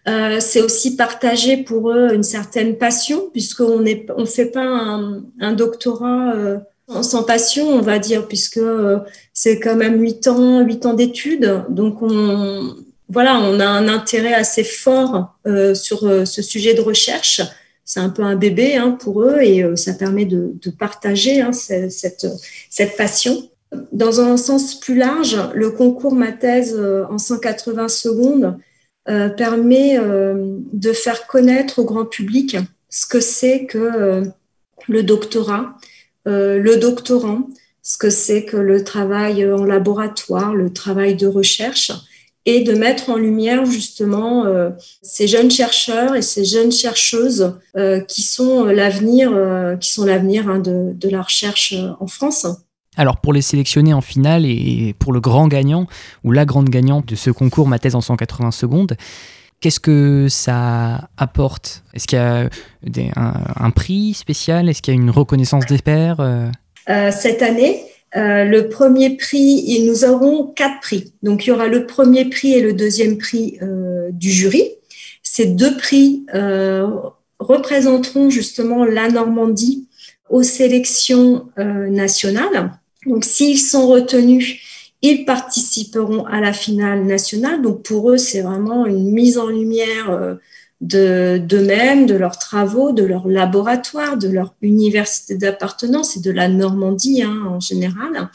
C'est 0.05 0.61
aussi 0.61 0.97
partager 0.97 1.55
pour 1.63 1.89
eux 1.89 2.13
une 2.13 2.23
certaine 2.23 2.77
passion, 2.77 3.29
puisqu'on 3.31 3.79
ne 3.79 4.25
fait 4.25 4.47
pas 4.47 4.65
un, 4.65 5.53
doctorat 5.53 6.35
sans 7.01 7.23
passion, 7.23 7.69
on 7.69 7.79
va 7.79 7.99
dire, 7.99 8.27
puisque 8.27 8.59
c'est 9.31 9.61
quand 9.61 9.77
même 9.77 10.01
huit 10.01 10.27
ans, 10.27 10.59
huit 10.59 10.85
ans 10.85 10.93
d'études. 10.93 11.63
Donc, 11.69 12.01
on, 12.01 12.75
voilà, 13.13 13.39
on 13.39 13.59
a 13.59 13.65
un 13.65 13.87
intérêt 13.87 14.33
assez 14.33 14.63
fort 14.63 15.37
euh, 15.47 15.73
sur 15.75 16.05
euh, 16.05 16.25
ce 16.25 16.41
sujet 16.41 16.73
de 16.73 16.81
recherche. 16.81 17.41
C'est 17.85 17.99
un 17.99 18.09
peu 18.09 18.23
un 18.23 18.35
bébé 18.35 18.75
hein, 18.75 18.91
pour 18.91 19.23
eux 19.23 19.41
et 19.41 19.65
ça 19.75 19.93
permet 19.93 20.25
de, 20.25 20.53
partager 20.79 21.41
hein, 21.41 21.51
cette, 21.51 22.27
cette 22.69 22.97
passion. 22.97 23.49
Dans 23.91 24.21
un 24.21 24.37
sens 24.37 24.79
plus 24.79 24.95
large, 24.95 25.37
le 25.53 25.69
concours 25.69 26.15
Ma 26.15 26.31
thèse 26.31 26.79
en 27.09 27.17
180 27.17 27.89
secondes 27.89 28.57
permet 29.05 29.99
de 29.99 30.93
faire 30.93 31.27
connaître 31.27 31.79
au 31.79 31.83
grand 31.83 32.05
public 32.05 32.55
ce 32.89 33.05
que 33.05 33.19
c'est 33.19 33.65
que 33.65 34.23
le 34.87 35.03
doctorat, 35.03 35.75
euh, 36.27 36.59
le 36.59 36.77
doctorant, 36.77 37.49
ce 37.81 37.97
que 37.97 38.09
c'est 38.09 38.45
que 38.45 38.57
le 38.57 38.83
travail 38.83 39.45
en 39.51 39.65
laboratoire, 39.65 40.53
le 40.53 40.71
travail 40.71 41.15
de 41.15 41.27
recherche, 41.27 41.91
et 42.45 42.61
de 42.61 42.73
mettre 42.73 43.09
en 43.09 43.15
lumière 43.15 43.65
justement 43.65 44.45
euh, 44.45 44.69
ces 45.01 45.27
jeunes 45.27 45.51
chercheurs 45.51 46.15
et 46.15 46.21
ces 46.21 46.45
jeunes 46.45 46.71
chercheuses 46.71 47.55
euh, 47.77 48.01
qui 48.01 48.21
sont 48.21 48.65
l'avenir, 48.65 49.31
qui 49.79 49.91
sont 49.91 50.05
l'avenir 50.05 50.49
hein, 50.49 50.59
de, 50.59 50.93
de, 50.93 51.09
la 51.09 51.21
recherche 51.21 51.73
en 51.99 52.07
France. 52.07 52.47
Alors 52.95 53.17
pour 53.17 53.33
les 53.33 53.41
sélectionner 53.41 53.93
en 53.93 54.01
finale 54.01 54.45
et 54.45 54.93
pour 54.99 55.13
le 55.13 55.19
grand 55.19 55.47
gagnant 55.47 55.87
ou 56.23 56.31
la 56.31 56.45
grande 56.45 56.69
gagnante 56.69 57.07
de 57.07 57.15
ce 57.15 57.31
concours 57.31 57.67
Ma 57.67 57.79
thèse 57.79 57.95
en 57.95 58.01
180 58.01 58.51
secondes, 58.51 58.95
Qu'est-ce 59.63 59.79
que 59.79 60.27
ça 60.27 61.07
apporte? 61.15 61.83
Est-ce 61.93 62.05
qu'il 62.05 62.17
y 62.17 62.21
a 62.21 62.49
un, 63.15 63.71
prix 63.71 64.13
spécial? 64.13 64.67
Est-ce 64.67 64.81
qu'il 64.81 64.93
y 64.93 64.97
a 64.97 64.99
une 64.99 65.09
reconnaissance 65.09 65.65
des 65.67 65.77
pairs? 65.77 66.19
Euh? 66.19 66.49
Euh, 66.89 67.11
Cette 67.11 67.41
année, 67.41 67.81
euh, 68.15 68.43
le 68.45 68.69
premier 68.69 69.17
prix, 69.17 69.75
et 69.75 69.85
nous 69.85 70.05
aurons 70.05 70.45
quatre 70.47 70.79
prix. 70.81 71.13
Donc, 71.23 71.45
il 71.45 71.49
y 71.49 71.51
aura 71.51 71.67
le 71.67 71.85
premier 71.85 72.25
prix 72.25 72.53
et 72.53 72.61
le 72.61 72.73
deuxième 72.73 73.17
prix 73.17 73.57
du 74.11 74.31
jury. 74.31 74.71
Ces 75.23 75.47
deux 75.47 75.75
prix 75.77 76.25
représenteront 77.39 78.29
justement 78.29 78.85
la 78.85 79.09
Normandie 79.09 79.87
aux 80.29 80.43
sélections 80.43 81.47
nationales. 81.57 82.71
Donc, 83.05 83.25
s'ils 83.25 83.59
sont 83.59 83.87
retenus, 83.87 84.59
ils 85.01 85.25
participeront 85.25 86.25
à 86.25 86.39
la 86.39 86.53
finale 86.53 87.03
nationale. 87.03 87.61
Donc 87.61 87.83
pour 87.83 88.09
eux, 88.11 88.17
c'est 88.17 88.41
vraiment 88.41 88.85
une 88.85 89.11
mise 89.11 89.37
en 89.37 89.47
lumière 89.47 90.37
de 90.83 91.37
d'eux-mêmes, 91.37 92.05
de 92.05 92.15
leurs 92.15 92.37
travaux, 92.37 92.91
de 92.91 93.03
leur 93.03 93.27
laboratoire, 93.27 94.17
de 94.17 94.27
leur 94.27 94.53
université 94.61 95.35
d'appartenance 95.35 96.17
et 96.17 96.19
de 96.19 96.31
la 96.31 96.49
Normandie 96.49 97.23
hein, 97.23 97.43
en 97.49 97.59
général. 97.59 98.29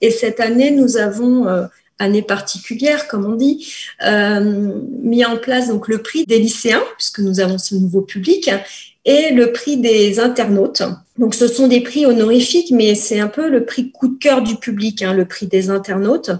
Et 0.00 0.10
cette 0.10 0.38
année, 0.40 0.70
nous 0.70 0.96
avons 0.96 1.48
euh, 1.48 1.66
année 1.98 2.22
particulière, 2.22 3.08
comme 3.08 3.26
on 3.26 3.34
dit, 3.34 3.74
euh, 4.06 4.72
mis 5.02 5.24
en 5.24 5.36
place 5.36 5.68
donc 5.68 5.88
le 5.88 5.98
prix 5.98 6.24
des 6.24 6.38
lycéens, 6.38 6.82
puisque 6.96 7.18
nous 7.18 7.40
avons 7.40 7.58
ce 7.58 7.74
nouveau 7.74 8.02
public, 8.02 8.50
et 9.04 9.32
le 9.32 9.52
prix 9.52 9.76
des 9.76 10.20
internautes. 10.20 10.82
Donc, 11.16 11.34
ce 11.34 11.48
sont 11.48 11.66
des 11.66 11.80
prix 11.80 12.06
honorifiques, 12.06 12.70
mais 12.70 12.94
c'est 12.94 13.18
un 13.18 13.26
peu 13.26 13.48
le 13.48 13.64
prix 13.64 13.90
coup 13.90 14.08
de 14.08 14.18
cœur 14.18 14.42
du 14.42 14.56
public, 14.56 15.02
hein, 15.02 15.14
le 15.14 15.24
prix 15.24 15.46
des 15.46 15.70
internautes. 15.70 16.30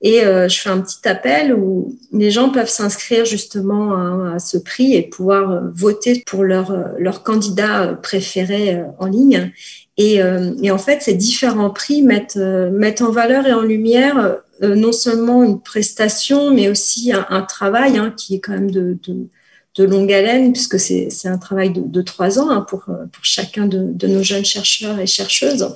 Et 0.00 0.24
euh, 0.24 0.48
je 0.48 0.60
fais 0.60 0.70
un 0.70 0.80
petit 0.80 1.06
appel 1.08 1.52
où 1.52 1.96
les 2.12 2.30
gens 2.30 2.50
peuvent 2.50 2.68
s'inscrire 2.68 3.24
justement 3.24 4.32
à, 4.32 4.38
ce 4.38 4.56
prix 4.56 4.94
et 4.94 5.02
pouvoir 5.02 5.50
euh, 5.50 5.60
voter 5.74 6.22
pour 6.24 6.44
leur, 6.44 6.70
euh, 6.70 6.84
leur 6.98 7.24
candidat 7.24 7.98
préféré 8.00 8.80
en 8.98 9.06
ligne. 9.06 9.52
Et, 10.00 10.22
en 10.22 10.78
fait, 10.78 11.02
ces 11.02 11.14
différents 11.14 11.70
prix 11.70 12.02
mettent, 12.02 12.36
mettent 12.36 13.02
en 13.02 13.10
valeur 13.10 13.48
et 13.48 13.52
en 13.52 13.62
lumière 13.62 14.36
non 14.62 14.92
seulement 14.92 15.42
une 15.42 15.60
prestation, 15.60 16.52
mais 16.52 16.68
aussi 16.68 17.12
un, 17.12 17.42
travail 17.42 17.98
hein, 17.98 18.14
qui 18.16 18.36
est 18.36 18.38
quand 18.38 18.52
même 18.52 18.70
de, 18.70 18.96
de 19.08 19.26
de 19.74 19.84
longue 19.84 20.12
haleine, 20.12 20.52
puisque 20.52 20.78
c'est 20.78 21.28
un 21.28 21.38
travail 21.38 21.72
de, 21.72 22.02
trois 22.02 22.38
ans 22.38 22.50
hein, 22.50 22.62
pour, 22.62 22.84
pour 22.84 23.24
chacun 23.24 23.66
de, 23.66 24.06
nos 24.06 24.22
jeunes 24.22 24.44
chercheurs 24.44 25.00
et 25.00 25.06
chercheuses. 25.06 25.68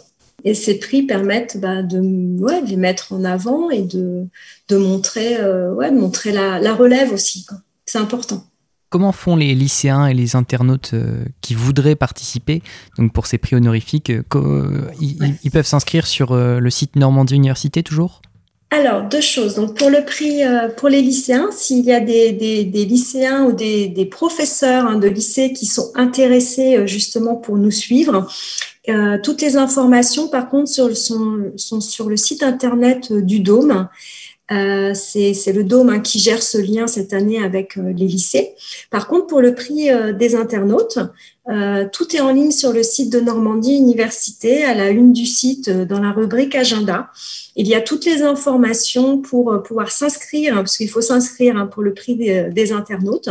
Et 0.44 0.54
ces 0.54 0.78
prix 0.78 1.02
permettent 1.02 1.58
bah, 1.61 1.82
de, 1.82 2.00
ouais, 2.40 2.62
les 2.62 2.76
mettre 2.76 3.12
en 3.12 3.25
avant 3.25 3.70
et 3.70 3.82
de, 3.82 4.26
de 4.68 4.76
montrer, 4.76 5.37
euh, 5.38 5.72
ouais, 5.72 5.90
montrer 5.90 6.32
la, 6.32 6.58
la, 6.58 6.75
relève 6.75 7.12
aussi. 7.12 7.46
C'est 7.87 7.99
important. 7.99 8.44
Comment 8.88 9.12
font 9.12 9.37
les 9.37 9.54
lycéens 9.54 10.06
et 10.06 10.14
les 10.14 10.37
internautes 10.37 10.90
euh, 10.94 11.25
qui 11.40 11.54
voudraient 11.54 11.96
participer 11.96 12.62
donc 12.99 13.12
pour 13.14 13.26
ces 13.26 13.38
prix 13.38 13.56
honorifiques 13.56 14.11
euh, 14.11 14.90
ils, 15.00 15.50
peuvent 15.50 15.66
s'inscrire 15.66 16.06
sur 16.06 16.37
le 16.37 16.70
site 16.70 16.96
Normandie 16.96 17.37
Université 17.37 17.82
toujours? 17.82 18.20
Alors, 18.75 19.02
deux 19.02 19.21
choses. 19.21 19.57
Donc, 19.57 19.76
pour 19.76 19.91
le 19.91 20.02
prix, 20.02 20.43
euh, 20.43 20.71
pour 20.71 20.88
les 20.88 21.02
lycéens, 21.02 21.50
s'il 21.52 21.85
y 21.85 21.93
a 21.93 22.00
des, 22.00 22.64
lycéens 22.73 23.45
ou 23.45 23.52
des, 23.52 24.09
professeurs 24.11 24.87
hein, 24.87 24.99
de 24.99 25.09
lycée 25.09 25.52
qui 25.52 25.67
sont 25.67 25.93
intéressés 25.95 26.79
euh, 26.79 26.87
justement 26.87 27.37
pour 27.37 27.59
nous 27.59 27.71
suivre, 27.71 28.26
euh, 28.88 29.19
toutes 29.23 29.43
les 29.43 29.59
informations, 29.59 30.29
par 30.29 30.49
contre, 30.49 30.71
sont, 30.71 31.81
sur 31.81 32.09
le 32.09 32.17
site 32.17 32.43
internet 32.43 33.12
du 33.12 33.41
Dôme. 33.41 33.88
C'est 34.49 35.52
le 35.54 35.64
Dôme 35.64 35.88
hein, 35.88 36.00
qui 36.00 36.18
gère 36.18 36.42
ce 36.42 36.58
lien 36.58 36.87
cette 36.87 37.12
année 37.12 37.42
avec 37.42 37.76
les 37.76 38.06
lycées. 38.06 38.54
Par 38.90 39.08
contre, 39.08 39.26
pour 39.26 39.40
le 39.40 39.54
prix 39.54 39.88
des 40.18 40.34
internautes, 40.34 40.99
tout 41.46 42.16
est 42.16 42.20
en 42.20 42.32
ligne 42.32 42.50
sur 42.50 42.72
le 42.72 42.82
site 42.82 43.11
de 43.11 43.20
Normandie 43.20 43.76
Université, 43.76 44.64
à 44.64 44.75
la 44.75 44.90
une 44.90 45.12
du 45.12 45.25
site, 45.25 45.70
dans 45.70 46.00
la 46.00 46.12
rubrique 46.12 46.54
Agenda. 46.54 47.11
Il 47.54 47.68
y 47.68 47.75
a 47.75 47.80
toutes 47.80 48.04
les 48.06 48.22
informations 48.22 49.18
pour 49.18 49.52
euh, 49.52 49.58
pouvoir 49.58 49.90
s'inscrire, 49.90 50.54
hein, 50.54 50.62
parce 50.62 50.76
qu'il 50.76 50.88
faut 50.88 51.00
s'inscrire 51.00 51.56
hein, 51.56 51.66
pour 51.66 51.82
le 51.82 51.92
prix 51.92 52.16
des, 52.16 52.72
internautes. 52.72 53.28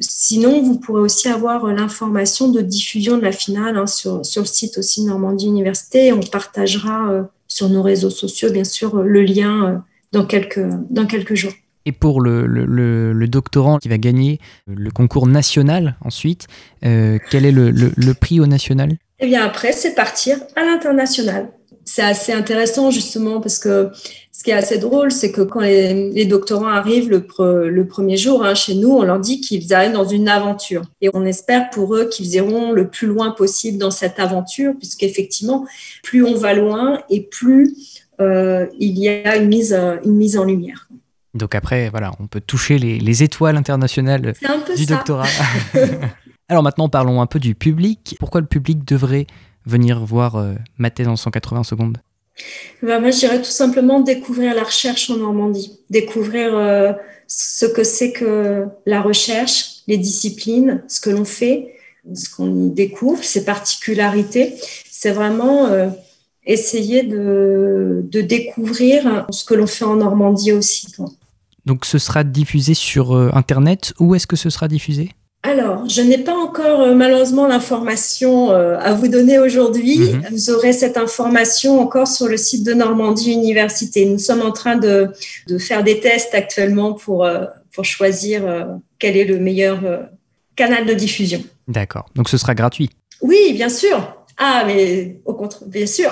Sinon, 0.00 0.62
vous 0.62 0.78
pourrez 0.78 1.00
aussi 1.00 1.28
avoir 1.28 1.64
euh, 1.64 1.72
l'information 1.72 2.48
de 2.48 2.60
diffusion 2.60 3.18
de 3.18 3.22
la 3.22 3.32
finale 3.32 3.76
hein, 3.76 3.86
sur, 3.86 4.18
le 4.18 4.44
site 4.44 4.78
aussi 4.78 5.04
Normandie 5.04 5.46
Université. 5.46 6.12
On 6.12 6.20
partagera 6.20 7.12
euh, 7.12 7.22
sur 7.46 7.68
nos 7.68 7.82
réseaux 7.82 8.10
sociaux, 8.10 8.50
bien 8.50 8.64
sûr, 8.64 8.96
le 8.96 9.22
lien 9.22 9.84
dans 10.12 10.26
quelques, 10.26 10.64
dans 10.90 11.06
quelques 11.06 11.34
jours. 11.34 11.52
Et 11.84 11.92
pour 11.92 12.20
le, 12.20 13.26
doctorant 13.26 13.78
qui 13.78 13.88
va 13.88 13.98
gagner 13.98 14.38
le 14.68 14.90
concours 14.90 15.26
national 15.26 15.96
ensuite, 16.02 16.46
quel 16.82 17.44
est 17.44 17.50
le, 17.50 18.12
prix 18.12 18.38
au 18.38 18.46
national? 18.46 18.96
Eh 19.18 19.26
bien 19.26 19.44
après, 19.44 19.72
c'est 19.72 19.94
partir 19.94 20.38
à 20.54 20.64
l'international 20.64 21.48
c'est 21.84 22.02
assez 22.02 22.32
intéressant 22.32 22.90
justement 22.90 23.40
parce 23.40 23.58
que 23.58 23.90
ce 24.30 24.42
qui 24.42 24.50
est 24.50 24.54
assez 24.54 24.78
drôle, 24.78 25.12
c'est 25.12 25.30
que 25.30 25.42
quand 25.42 25.60
les, 25.60 26.24
doctorants 26.24 26.68
arrivent 26.68 27.10
le, 27.10 27.86
premier 27.86 28.16
jour 28.16 28.44
hein, 28.44 28.54
chez 28.54 28.74
nous, 28.74 28.90
on 28.90 29.02
leur 29.02 29.20
dit 29.20 29.40
qu'ils 29.40 29.72
arrivent 29.74 29.92
dans 29.92 30.06
une 30.06 30.28
aventure. 30.28 30.82
Et 31.00 31.10
on 31.12 31.24
espère 31.24 31.70
pour 31.70 31.94
eux 31.94 32.08
qu'ils 32.08 32.34
iront 32.34 32.72
le 32.72 32.88
plus 32.88 33.06
loin 33.06 33.30
possible 33.30 33.78
dans 33.78 33.90
cette 33.90 34.18
aventure, 34.18 34.72
puisqu'effectivement, 34.78 35.64
plus 36.02 36.24
on 36.24 36.34
va 36.34 36.54
loin 36.54 37.02
et 37.10 37.20
plus 37.20 37.68
euh, 37.68 38.01
il 38.20 38.98
y 38.98 39.08
a 39.08 39.36
une 39.36 39.48
mise, 39.48 39.72
une 40.04 40.16
mise 40.16 40.36
en 40.38 40.44
lumière. 40.44 40.88
Donc 41.34 41.54
après, 41.54 41.88
voilà, 41.88 42.12
on 42.20 42.26
peut 42.26 42.40
toucher 42.40 42.78
les, 42.78 43.22
étoiles 43.22 43.56
internationales 43.56 44.34
du 44.76 44.86
doctorat. 44.86 45.26
Alors 46.48 46.62
maintenant, 46.62 46.88
parlons 46.88 47.20
un 47.22 47.26
peu 47.26 47.40
du 47.40 47.54
public. 47.54 48.16
Pourquoi 48.20 48.40
le 48.40 48.46
public 48.46 48.84
devrait 48.84 49.26
venir 49.64 50.04
voir 50.04 50.36
euh, 50.36 50.54
ma 50.76 50.90
thèse 50.90 51.08
en 51.08 51.16
180 51.16 51.62
secondes? 51.62 51.98
Bah, 52.82 53.00
Moi, 53.00 53.10
je 53.10 53.20
dirais 53.20 53.38
tout 53.38 53.44
simplement 53.44 54.00
découvrir 54.00 54.54
la 54.54 54.64
recherche 54.64 55.08
en 55.08 55.16
Normandie, 55.16 55.80
découvrir 55.88 56.54
euh, 56.54 56.92
ce 57.26 57.64
que 57.64 57.84
c'est 57.84 58.12
que 58.12 58.66
la 58.84 59.00
recherche, 59.00 59.82
les 59.86 59.96
disciplines, 59.96 60.82
ce 60.88 61.00
que 61.00 61.10
l'on 61.10 61.24
fait, 61.24 61.74
ce 62.14 62.28
qu'on 62.28 62.66
y 62.66 62.70
découvre, 62.70 63.24
ses 63.24 63.44
particularités. 63.44 64.54
C'est 64.90 65.12
vraiment 65.12 65.66
euh, 65.66 65.88
essayer 66.44 67.02
de, 67.02 68.02
de, 68.04 68.20
découvrir 68.20 69.26
ce 69.30 69.44
que 69.44 69.54
l'on 69.54 69.66
fait 69.66 69.84
en 69.84 69.96
Normandie 69.96 70.52
aussi. 70.52 70.88
Donc 71.66 71.84
ce 71.84 71.98
sera 71.98 72.24
diffusé 72.24 72.74
sur 72.74 73.14
Internet. 73.34 73.94
Où 74.00 74.14
est-ce 74.14 74.26
que 74.26 74.36
ce 74.36 74.50
sera 74.50 74.68
diffusé? 74.68 75.10
Alors, 75.44 75.88
je 75.88 76.00
n'ai 76.02 76.18
pas 76.18 76.36
encore 76.36 76.82
euh, 76.82 76.94
malheureusement 76.94 77.48
l'information 77.48 78.52
euh, 78.52 78.78
à 78.78 78.94
vous 78.94 79.08
donner 79.08 79.40
aujourd'hui. 79.40 79.98
Mhm. 79.98 80.26
Vous 80.30 80.50
aurez 80.50 80.72
cette 80.72 80.96
information 80.96 81.80
encore 81.80 82.06
sur 82.06 82.28
le 82.28 82.36
site 82.36 82.64
de 82.64 82.72
Normandie 82.72 83.32
Université. 83.32 84.04
Nous 84.04 84.18
sommes 84.18 84.42
en 84.42 84.52
train 84.52 84.76
de, 84.76 85.10
faire 85.58 85.82
des 85.82 85.98
tests 85.98 86.34
actuellement 86.34 86.92
pour, 86.92 87.24
euh, 87.24 87.44
pour 87.74 87.84
choisir 87.84 88.42
quel 89.00 89.16
est 89.16 89.24
le 89.24 89.38
meilleur 89.38 89.80
canal 90.54 90.86
de 90.86 90.94
diffusion. 90.94 91.42
D'accord. 91.66 92.06
Donc, 92.14 92.28
ce 92.28 92.36
sera 92.36 92.54
gratuit? 92.54 92.90
Oui, 93.20 93.52
bien 93.54 93.68
sûr. 93.68 94.21
Ah, 94.38 94.64
mais 94.66 95.20
au 95.24 95.34
contraire, 95.34 95.68
bien 95.68 95.86
sûr. 95.86 96.10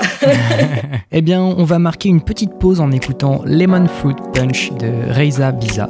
eh 1.13 1.23
bien, 1.23 1.43
on 1.43 1.65
va 1.65 1.79
marquer 1.79 2.09
une 2.09 2.21
petite 2.21 2.59
pause 2.59 2.81
en 2.81 2.91
écoutant 2.93 3.43
Lemon 3.45 3.87
Fruit 3.87 4.17
Punch 4.33 4.73
de 4.73 4.91
Reiza 5.11 5.53
Biza. 5.53 5.89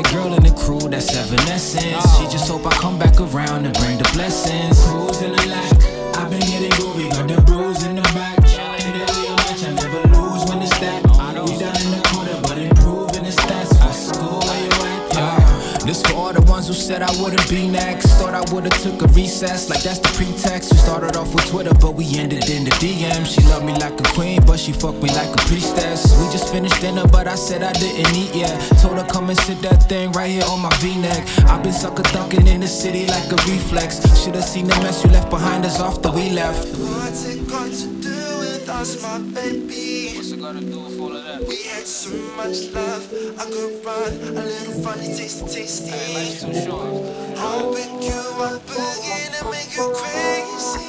Girl 0.00 0.32
in 0.32 0.42
the 0.42 0.52
crew, 0.52 0.88
that's 0.88 1.14
Evanescence. 1.14 2.16
She 2.16 2.24
just 2.32 2.48
hope 2.48 2.64
I 2.64 2.70
come 2.76 2.98
back 2.98 3.20
around 3.20 3.66
and 3.66 3.74
bring 3.74 3.98
the 3.98 4.08
blessings. 4.14 4.80
Cruising 4.86 5.32
the 5.32 5.46
lack, 5.48 5.71
said 16.82 17.00
I 17.00 17.22
wouldn't 17.22 17.48
be 17.48 17.68
next. 17.68 18.06
Thought 18.18 18.34
I 18.34 18.42
would've 18.52 18.76
took 18.82 19.02
a 19.02 19.06
recess, 19.14 19.70
like 19.70 19.82
that's 19.84 20.00
the 20.00 20.08
pretext. 20.18 20.72
We 20.72 20.78
started 20.78 21.16
off 21.16 21.32
with 21.32 21.48
Twitter, 21.48 21.72
but 21.74 21.94
we 21.94 22.04
ended 22.18 22.50
in 22.50 22.64
the 22.64 22.72
DM. 22.82 23.24
She 23.24 23.40
loved 23.46 23.64
me 23.64 23.74
like 23.74 23.98
a 24.00 24.08
queen, 24.14 24.40
but 24.44 24.58
she 24.58 24.72
fucked 24.72 25.00
me 25.00 25.08
like 25.10 25.30
a 25.30 25.42
priestess. 25.46 26.10
We 26.18 26.26
just 26.32 26.52
finished 26.52 26.80
dinner, 26.80 27.06
but 27.06 27.28
I 27.28 27.36
said 27.36 27.62
I 27.62 27.72
didn't 27.72 28.12
eat 28.16 28.34
yet. 28.34 28.58
Told 28.82 28.98
her 28.98 29.06
come 29.06 29.30
and 29.30 29.38
sit 29.38 29.62
that 29.62 29.88
thing 29.88 30.10
right 30.12 30.30
here 30.30 30.44
on 30.50 30.60
my 30.60 30.74
V-neck. 30.82 31.22
I've 31.46 31.62
been 31.62 31.72
sucker 31.72 32.02
dunking 32.14 32.48
in 32.48 32.60
the 32.60 32.66
city 32.66 33.06
like 33.06 33.30
a 33.30 33.36
reflex. 33.46 34.02
Should've 34.20 34.42
seen 34.42 34.66
the 34.66 34.74
mess 34.82 35.04
you 35.04 35.10
left 35.10 35.30
behind 35.30 35.64
us 35.64 35.78
after 35.78 36.10
we 36.10 36.30
left. 36.30 36.66
What's 38.82 38.96
it 38.96 39.02
got 39.02 39.18
to 39.18 39.22
do 39.22 39.34
my 39.34 39.40
baby? 39.40 40.16
What's 40.16 40.32
it 40.32 40.40
gotta 40.40 40.60
do 40.60 40.80
with 40.80 40.98
all 40.98 41.14
of 41.14 41.24
that? 41.24 41.46
We 41.46 41.62
had 41.70 41.86
so 41.86 42.10
much 42.34 42.66
love, 42.74 43.06
I 43.38 43.44
could 43.44 43.84
run 43.86 44.36
a 44.36 44.42
little 44.42 44.82
funny, 44.82 45.06
tasty, 45.06 45.46
tasty. 45.46 45.92
too 45.92 46.52
short. 46.52 47.06
I'll 47.38 47.72
pick 47.72 47.86
you 48.02 48.18
up 48.42 48.66
again 48.66 49.38
and 49.38 49.50
make 49.54 49.70
you 49.76 49.86
crazy. 49.94 50.82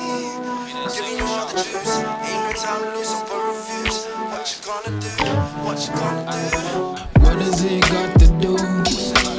Giving 0.89 1.19
you 1.19 1.25
all 1.37 1.45
the 1.45 1.61
juice, 1.61 1.97
ain't 2.25 2.41
no 2.41 2.53
time 2.57 2.81
to 2.81 2.97
lose, 2.97 3.09
so 3.09 3.17
for 3.29 3.37
reviews. 3.45 4.07
What 4.33 4.49
you 4.49 4.65
gonna 4.65 4.99
do? 4.99 5.13
What 5.61 5.77
you 5.85 5.93
gonna 5.93 6.33
do? 6.49 7.21
What 7.21 7.37
does 7.37 7.63
it 7.63 7.81
got 7.91 8.19
to 8.21 8.27
do? 8.41 9.32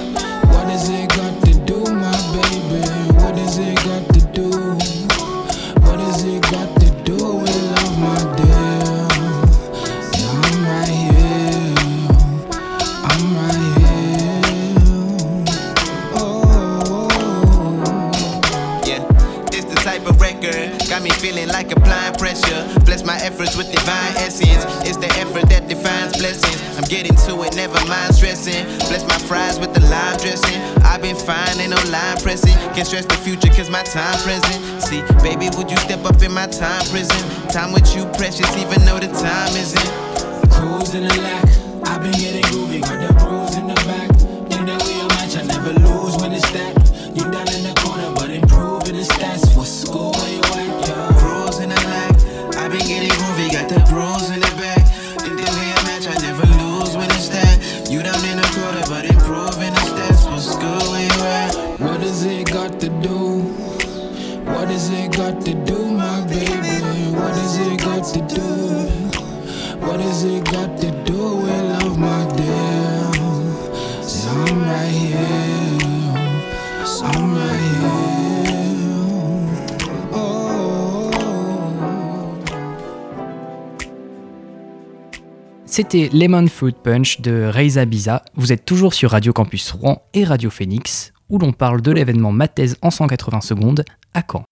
Feeling 21.25 21.49
like 21.49 21.73
applying 21.73 22.13
pressure. 22.17 22.61
Bless 22.85 23.03
my 23.03 23.17
efforts 23.25 23.57
with 23.57 23.73
divine 23.73 24.13
essence. 24.21 24.61
It's 24.85 24.99
the 24.99 25.09
effort 25.17 25.49
that 25.49 25.69
defines 25.69 26.13
blessings. 26.21 26.61
I'm 26.77 26.85
getting 26.85 27.17
to 27.25 27.33
it, 27.45 27.57
never 27.57 27.81
mind 27.89 28.15
stressing. 28.15 28.61
Bless 28.93 29.09
my 29.09 29.17
fries 29.25 29.59
with 29.59 29.73
the 29.73 29.81
lime 29.89 30.19
dressing. 30.21 30.61
I've 30.85 31.01
been 31.01 31.17
fine, 31.17 31.57
ain't 31.57 31.71
no 31.71 31.81
line 31.89 32.21
pressing. 32.21 32.53
Can't 32.77 32.87
stress 32.87 33.07
the 33.07 33.17
future 33.25 33.49
cause 33.57 33.71
my 33.71 33.83
time 33.85 34.21
present. 34.21 34.61
See, 34.85 35.01
baby, 35.25 35.49
would 35.57 35.71
you 35.71 35.79
step 35.79 36.05
up 36.05 36.21
in 36.21 36.33
my 36.33 36.47
time 36.47 36.85
prison? 36.93 37.25
Time 37.49 37.73
with 37.73 37.89
you 37.97 38.05
precious, 38.21 38.51
even 38.61 38.85
though 38.85 39.01
the 39.01 39.09
time 39.17 39.53
isn't. 39.57 39.91
Cruise 40.53 40.93
in 40.93 41.09
the 41.09 41.15
lack. 41.25 41.49
I've 41.89 42.03
been 42.05 42.13
getting 42.21 42.45
groovy, 42.53 42.85
got 42.85 43.01
the 43.01 43.09
bruise 43.17 43.57
in 43.57 43.67
the 43.73 43.79
back. 43.89 44.13
In 44.53 44.69
the 44.69 44.77
real 44.85 45.09
match, 45.17 45.41
I 45.41 45.43
never 45.49 45.73
lose 45.73 46.21
when 46.21 46.37
it's 46.37 46.51
that. 46.53 46.77
You 47.17 47.25
down 47.33 47.49
in 47.49 47.65
the 47.65 47.73
corner, 47.81 48.13
but 48.13 48.29
improving 48.29 48.97
the 49.01 49.09
stats. 49.09 49.57
What 49.57 49.67
school 49.67 50.13
C'était 85.67 86.09
Lemon 86.13 86.47
Fruit 86.47 86.77
Punch 86.81 87.21
de 87.21 87.51
Reiza 87.53 87.85
Biza. 87.85 88.23
Vous 88.37 88.53
êtes 88.53 88.65
toujours 88.65 88.95
sur 88.95 89.11
Radio 89.11 89.33
Campus 89.33 89.73
Rouen 89.73 90.01
et 90.15 90.23
Radio 90.23 90.49
Phoenix, 90.49 91.13
où 91.29 91.39
l'on 91.39 91.53
parle 91.53 91.83
de 91.83 91.91
l'événement 91.91 92.31
Mathèse 92.31 92.77
en 92.83 92.91
180 92.91 93.41
secondes 93.41 93.85
à 94.15 94.23
Caen. 94.23 94.45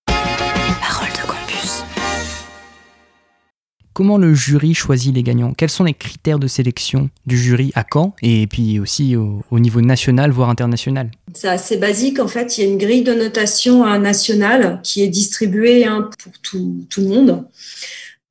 Comment 3.94 4.16
le 4.16 4.32
jury 4.34 4.74
choisit 4.74 5.14
les 5.14 5.22
gagnants? 5.22 5.52
Quels 5.52 5.70
sont 5.70 5.84
les 5.84 5.94
critères 5.94 6.38
de 6.38 6.46
sélection 6.46 7.10
du 7.26 7.36
jury 7.36 7.72
à 7.74 7.84
Caen 7.90 8.14
et 8.22 8.46
puis 8.46 8.80
aussi 8.80 9.16
au, 9.16 9.42
au 9.50 9.58
niveau 9.60 9.80
national, 9.80 10.30
voire 10.30 10.48
international? 10.48 11.10
C'est 11.34 11.48
assez 11.48 11.76
basique. 11.76 12.18
En 12.18 12.28
fait, 12.28 12.56
il 12.56 12.64
y 12.64 12.66
a 12.66 12.70
une 12.70 12.78
grille 12.78 13.02
de 13.02 13.14
notation 13.14 13.84
nationale 13.98 14.80
qui 14.82 15.02
est 15.02 15.08
distribuée 15.08 15.84
hein, 15.84 16.08
pour 16.22 16.32
tout, 16.42 16.86
tout 16.88 17.00
le 17.02 17.08
monde. 17.08 17.46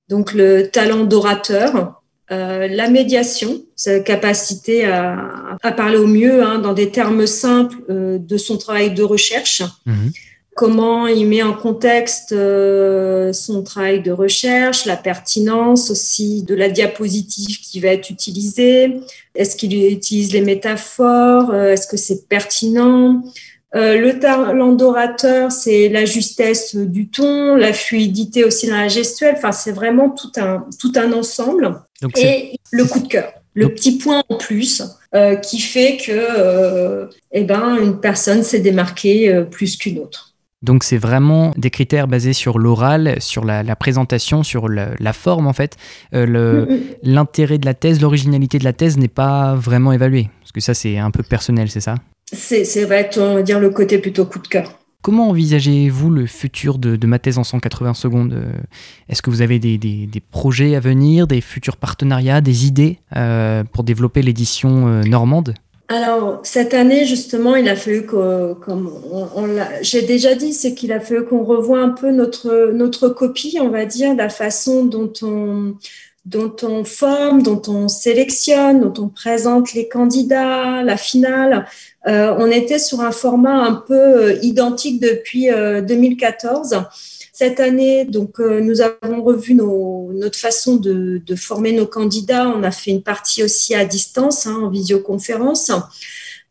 Donc, 0.10 0.34
le 0.34 0.68
talent 0.68 1.06
d'orateur, 1.06 2.02
euh, 2.32 2.68
la 2.68 2.90
médiation, 2.90 3.62
sa 3.76 4.00
capacité 4.00 4.86
à, 4.86 5.58
à 5.62 5.72
parler 5.72 5.98
au 5.98 6.08
mieux 6.08 6.44
hein, 6.44 6.60
dans 6.60 6.74
des 6.74 6.90
termes 6.90 7.28
simples 7.28 7.78
euh, 7.90 8.18
de 8.18 8.38
son 8.38 8.58
travail 8.58 8.94
de 8.94 9.04
recherche. 9.04 9.64
Mhm. 9.86 10.12
Comment 10.62 11.08
il 11.08 11.26
met 11.26 11.42
en 11.42 11.54
contexte 11.54 12.34
euh, 12.34 13.34
son 13.34 13.64
travail 13.64 14.04
de 14.04 14.12
recherche, 14.12 14.86
la 14.86 14.96
pertinence 14.96 15.90
aussi 15.90 16.44
de 16.44 16.54
la 16.54 16.70
diapositive 16.70 17.58
qui 17.62 17.80
va 17.80 17.88
être 17.88 18.12
utilisée. 18.12 19.00
Est-ce 19.34 19.56
qu'il 19.56 19.74
utilise 19.92 20.32
les 20.34 20.42
métaphores? 20.42 21.50
Euh, 21.50 21.74
Est-ce 21.74 21.88
que 21.88 21.98
c'est 21.98 22.28
pertinent? 22.30 23.24
Euh, 23.74 24.00
Le 24.00 24.20
talent 24.20 24.74
d'orateur, 24.74 25.52
c'est 25.52 25.90
la 25.90 26.06
justesse 26.06 26.76
du 26.76 27.08
ton, 27.10 27.56
la 27.56 27.74
fluidité 27.74 28.44
aussi 28.44 28.68
dans 28.68 28.76
la 28.78 28.88
gestuelle. 28.88 29.34
Enfin, 29.38 29.52
c'est 29.52 29.72
vraiment 29.72 30.12
tout 30.12 30.32
un, 30.38 30.68
tout 30.80 30.92
un 30.96 31.12
ensemble. 31.12 31.82
Donc 32.04 32.16
Et 32.20 32.60
le 32.72 32.86
coup 32.86 33.00
de 33.00 33.08
cœur, 33.08 33.34
le 33.56 33.66
Donc- 33.66 33.74
petit 33.78 33.98
point 33.98 34.22
en 34.30 34.36
plus 34.38 34.84
euh, 35.16 35.38
qui 35.38 35.60
fait 35.60 35.98
que 35.98 36.12
euh, 36.12 37.08
eh 37.32 37.46
ben, 37.46 37.78
une 37.82 38.00
personne 38.00 38.44
s'est 38.44 38.60
démarquée 38.60 39.28
euh, 39.34 39.44
plus 39.44 39.76
qu'une 39.76 39.98
autre. 39.98 40.28
Donc 40.62 40.84
c'est 40.84 40.98
vraiment 40.98 41.54
des 41.58 41.70
critères 41.70 42.08
basés 42.08 42.34
sur 42.34 42.60
l'oral, 42.60 43.16
sur 43.20 43.44
la, 43.46 43.64
la 43.64 43.76
présentation, 43.76 44.44
sur 44.44 44.68
le- 44.68 44.94
la 45.00 45.14
forme 45.14 45.48
en 45.48 45.54
fait. 45.54 45.76
Euh, 46.14 46.66
Mm, 46.66 46.74
mm. 46.74 46.80
L'intérêt 47.04 47.58
de 47.58 47.66
la 47.66 47.74
thèse, 47.74 48.00
l'originalité 48.02 48.60
de 48.60 48.64
la 48.64 48.74
thèse 48.74 48.98
n'est 48.98 49.08
pas 49.08 49.56
vraiment 49.56 49.92
évalué. 49.92 50.30
Parce 50.42 50.52
que 50.52 50.62
ça 50.62 50.74
c'est 50.74 50.98
un 50.98 51.12
peu 51.12 51.24
personnel, 51.24 51.70
c'est 51.70 51.80
ça? 51.82 51.96
C'est 52.34 52.86
vrai, 52.86 53.10
on 53.18 53.34
va 53.36 53.42
dire 53.42 53.60
le 53.60 53.70
côté 53.72 53.98
plutôt 53.98 54.26
coup 54.26 54.40
de 54.40 54.48
cœur. 54.48 54.78
Comment 55.02 55.30
envisagez-vous 55.30 56.12
le 56.12 56.28
futur 56.28 56.78
de, 56.78 56.96
de 56.96 57.08
ma 57.08 57.18
thèse 57.18 57.40
en 57.40 57.44
180 57.44 57.96
secondes? 57.96 58.34
Euh, 58.34 58.54
Est-ce 59.10 59.24
que 59.24 59.32
vous 59.32 59.42
avez 59.42 59.58
des, 59.58 59.80
des- 59.80 60.06
des 60.06 60.20
projets 60.20 60.76
à 60.76 60.80
venir, 60.80 61.26
des 61.26 61.42
futurs 61.42 61.76
partenariats, 61.76 62.40
des 62.40 62.68
idées 62.68 63.00
euh, 63.18 63.64
pour 63.64 63.84
développer 63.84 64.22
l'édition 64.22 65.02
normande? 65.04 65.56
Alors, 65.94 66.40
cette 66.44 66.74
année, 66.74 67.04
justement, 67.06 67.58
il 67.58 67.68
a 67.68 67.76
fallu 67.76 68.06
que, 68.06 68.54
comme 68.54 68.90
on, 69.12 69.58
j'ai 69.82 70.02
déjà 70.04 70.36
dit, 70.36 70.54
c'est 70.54 70.74
qu'il 70.74 70.94
a 70.94 71.02
fallu 71.02 71.26
qu'on 71.26 71.44
revoie 71.44 71.82
un 71.82 71.90
peu 71.90 72.12
notre, 72.12 72.72
notre 72.72 73.10
copie, 73.10 73.58
on 73.60 73.68
va 73.68 73.84
dire, 73.84 74.16
la 74.16 74.30
façon 74.30 74.86
dont 74.86 75.12
on, 75.22 75.76
dont 76.24 76.56
on 76.64 76.86
forme, 76.86 77.44
dont 77.44 77.62
on 77.68 77.90
sélectionne, 77.90 78.80
dont 78.80 79.04
on 79.04 79.10
présente 79.10 79.74
les 79.74 79.90
candidats, 79.90 80.82
la 80.82 80.96
finale. 80.96 81.66
Euh, 82.08 82.38
on 82.40 82.50
était 82.50 82.80
sur 82.80 83.02
un 83.02 83.12
format 83.12 83.62
un 83.62 83.74
peu 83.74 83.94
euh, 83.94 84.40
identique 84.44 85.02
depuis 85.02 85.52
euh, 85.52 85.82
2014. 85.82 86.86
Cette 87.42 87.60
année, 87.60 88.06
donc, 88.06 88.40
euh, 88.40 88.62
nous 88.62 88.82
avons 88.82 89.24
revu 89.24 89.56
notre 89.56 90.38
façon 90.38 90.76
de, 90.76 91.24
former 91.36 91.72
nos 91.72 91.88
candidats. 91.88 92.48
On 92.48 92.62
a 92.62 92.70
fait 92.70 92.92
une 92.92 93.02
partie 93.02 93.44
aussi 93.44 93.74
à 93.74 93.84
distance, 93.84 94.46
hein, 94.46 94.60
en 94.62 94.70
visioconférence. 94.70 95.72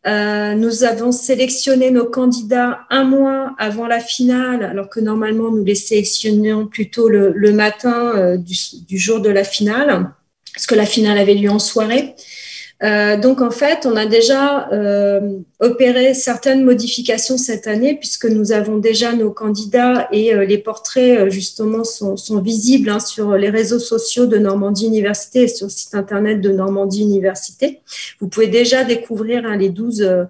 Euh, 0.05 0.53
nous 0.53 0.83
avons 0.83 1.13
sélectionné 1.13 1.91
nos 1.91 2.03
candidats 2.03 2.81
un 2.89 3.05
mois 3.05 3.55
avant 3.57 3.87
la 3.87 4.01
finale, 4.01 4.63
alors 4.63 4.89
que 4.89 4.99
normalement 4.99 5.49
nous 5.49 5.63
les 5.63 5.75
sélectionnions 5.75 6.67
plutôt 6.67 7.07
le, 7.07 7.53
matin 7.53 8.11
euh, 8.17 8.35
du 8.35 8.99
jour 8.99 9.21
de 9.21 9.29
la 9.29 9.45
finale, 9.45 10.11
parce 10.53 10.65
que 10.65 10.75
la 10.75 10.85
finale 10.85 11.17
avait 11.17 11.35
lieu 11.35 11.51
en 11.51 11.59
soirée. 11.59 12.15
Euh, 12.83 13.15
donc 13.15 13.41
en 13.41 13.51
fait, 13.51 13.85
on 13.85 13.95
a 13.95 14.07
déjà 14.07 14.69
euh, 14.71 15.37
opéré 15.59 16.15
certaines 16.15 16.63
modifications 16.63 17.37
cette 17.37 17.67
année 17.67 17.95
puisque 17.95 18.25
nous 18.25 18.51
avons 18.53 18.77
déjà 18.77 19.13
nos 19.13 19.29
candidats 19.29 20.07
et 20.11 20.33
euh, 20.33 20.45
les 20.45 20.57
portraits 20.57 21.29
justement 21.29 21.83
sont, 21.83 22.15
visibles 22.41 22.89
hein, 22.89 22.99
sur 22.99 23.37
les 23.37 23.49
réseaux 23.49 23.79
sociaux 23.79 24.25
de 24.25 24.37
Normandie 24.37 24.87
Université 24.87 25.43
et 25.43 25.47
sur 25.47 25.67
le 25.67 25.71
site 25.71 25.93
internet 25.93 26.41
de 26.41 26.51
Normandie 26.51 27.03
Université. 27.03 27.81
Vous 28.19 28.27
pouvez 28.27 28.47
déjà 28.47 28.83
découvrir 28.83 29.45
hein, 29.45 29.57
les 29.57 29.69
12 29.69 30.27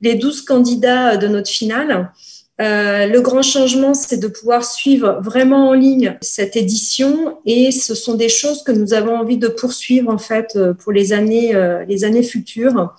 les 0.00 0.14
12 0.14 0.42
candidats 0.42 1.16
de 1.16 1.26
notre 1.26 1.50
finale. 1.50 2.12
Euh, 2.60 3.06
le 3.06 3.20
grand 3.20 3.42
changement, 3.42 3.94
c'est 3.94 4.16
de 4.16 4.26
pouvoir 4.26 4.64
suivre 4.64 5.20
vraiment 5.22 5.68
en 5.68 5.74
ligne 5.74 6.18
cette 6.20 6.56
édition 6.56 7.38
et 7.46 7.70
ce 7.70 7.94
sont 7.94 8.14
des 8.14 8.28
choses 8.28 8.64
que 8.64 8.72
nous 8.72 8.94
avons 8.94 9.16
envie 9.16 9.38
de 9.38 9.46
poursuivre 9.46 10.10
en 10.10 10.18
fait 10.18 10.56
euh, 10.56 10.74
pour 10.74 10.90
les 10.90 11.12
années, 11.12 11.54
euh, 11.54 11.84
les 11.84 12.04
années 12.04 12.24
futures. 12.24 12.94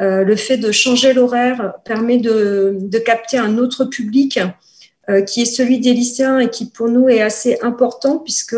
le 0.00 0.36
fait 0.36 0.56
de 0.56 0.72
changer 0.72 1.12
l'horaire 1.12 1.74
permet 1.84 2.18
de, 2.18 2.98
capter 3.04 3.38
un 3.38 3.58
autre 3.58 3.84
public 3.84 4.40
qui 5.28 5.42
est 5.42 5.54
celui 5.58 5.78
des 5.78 5.92
lycéens 5.92 6.40
et 6.40 6.50
qui 6.50 6.64
pour 6.66 6.88
nous 6.88 7.08
est 7.08 7.22
assez 7.22 7.58
important 7.60 8.18
puisque 8.18 8.56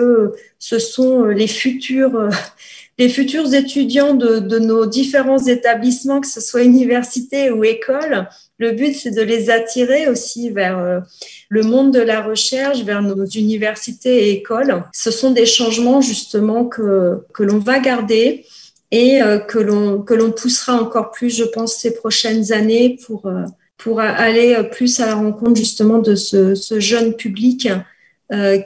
ce 0.58 0.78
sont 0.78 1.24
les 1.24 1.48
futurs 1.48 2.30
les 2.98 3.10
futurs 3.10 3.52
étudiants 3.52 4.14
de, 4.14 4.38
de, 4.38 4.58
nos 4.58 4.86
différents 4.86 5.44
établissements, 5.44 6.22
que 6.22 6.26
ce 6.26 6.40
soit 6.40 6.62
université 6.62 7.50
ou 7.50 7.62
école, 7.64 8.28
le 8.58 8.72
but, 8.72 8.94
c'est 8.94 9.10
de 9.10 9.22
les 9.22 9.50
attirer 9.50 10.08
aussi 10.08 10.50
vers 10.50 10.78
euh, 10.78 11.00
le 11.48 11.62
monde 11.62 11.92
de 11.92 12.00
la 12.00 12.22
recherche, 12.22 12.82
vers 12.82 13.02
nos 13.02 13.26
universités 13.26 14.28
et 14.28 14.30
écoles. 14.32 14.82
Ce 14.94 15.10
sont 15.10 15.30
des 15.30 15.46
changements 15.46 16.00
justement 16.00 16.64
que, 16.64 17.22
que 17.34 17.42
l'on 17.42 17.58
va 17.58 17.78
garder 17.80 18.46
et 18.90 19.20
euh, 19.20 19.38
que 19.38 19.58
l'on 19.58 20.00
que 20.00 20.14
l'on 20.14 20.32
poussera 20.32 20.80
encore 20.80 21.10
plus, 21.10 21.36
je 21.36 21.44
pense, 21.44 21.74
ces 21.74 21.94
prochaines 21.94 22.52
années 22.52 22.98
pour 23.06 23.26
euh, 23.26 23.44
pour 23.76 24.00
aller 24.00 24.56
plus 24.72 25.00
à 25.00 25.06
la 25.06 25.16
rencontre 25.16 25.56
justement 25.56 25.98
de 25.98 26.14
ce, 26.14 26.54
ce 26.54 26.80
jeune 26.80 27.14
public 27.14 27.68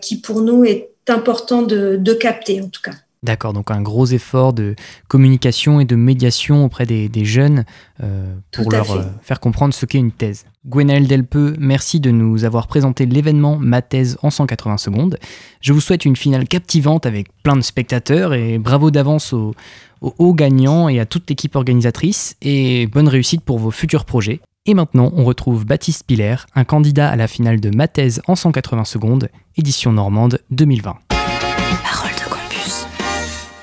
qui 0.01 0.21
pour 0.21 0.41
nous 0.41 0.65
est 0.65 0.91
important 1.09 1.63
de, 1.63 1.97
de 1.97 2.13
capter 2.15 2.63
en 2.63 2.69
tout 2.69 2.81
cas. 2.81 2.95
D'accord, 3.23 3.53
donc 3.53 3.71
un 3.71 3.83
gros 3.83 4.07
effort 4.07 4.55
de 4.55 4.75
communication 5.07 5.79
et 5.79 5.85
de 5.85 5.95
médiation 5.95 6.65
auprès 6.65 6.87
des, 6.87 7.25
jeunes 7.25 7.65
euh, 8.03 8.35
pour 8.51 8.73
leur 8.73 8.91
euh, 8.93 9.03
faire 9.21 9.41
comprendre 9.41 9.75
ce 9.75 9.85
qu'est 9.85 9.99
une 9.99 10.11
thèse. 10.11 10.47
Gwenaëlle 10.67 11.07
Delpeux, 11.07 11.55
merci 11.59 12.01
de 12.01 12.11
nous 12.11 12.45
avoir 12.45 12.67
présenté 12.67 13.05
l'événement 13.05 13.59
Ma 13.59 13.83
thèse 13.83 14.17
en 14.23 14.31
180 14.31 14.79
secondes. 14.79 15.19
Je 15.61 15.75
vous 15.75 15.83
souhaite 15.83 16.07
une 16.07 16.17
finale 16.17 16.49
captivante 16.49 17.05
avec 17.05 17.29
plein 17.43 17.57
de 17.57 17.61
spectateurs 17.61 18.33
et 18.33 18.57
bravo 18.57 18.91
d'avance 18.91 19.35
aux, 19.35 19.55
hauts 20.01 20.35
gagnants 20.35 20.89
et 20.89 20.99
à 20.99 21.05
toute 21.05 21.29
l'équipe 21.29 21.57
organisatrice 21.57 22.37
et 22.41 22.87
bonne 22.87 23.09
réussite 23.09 23.43
pour 23.43 23.59
vos 23.59 23.71
futurs 23.71 24.07
projets. 24.07 24.41
Et 24.65 24.73
maintenant, 24.73 25.13
on 25.15 25.25
retrouve 25.25 25.67
Baptiste 25.67 26.05
Piller, 26.07 26.37
un 26.55 26.65
candidat 26.65 27.11
à 27.11 27.17
la 27.17 27.27
finale 27.27 27.61
de 27.61 27.75
Ma 27.75 27.87
thèse 27.87 28.23
en 28.27 28.35
180 28.35 28.85
secondes, 28.87 29.29
édition 29.57 29.93
normande 29.93 30.41
2020. 30.51 30.97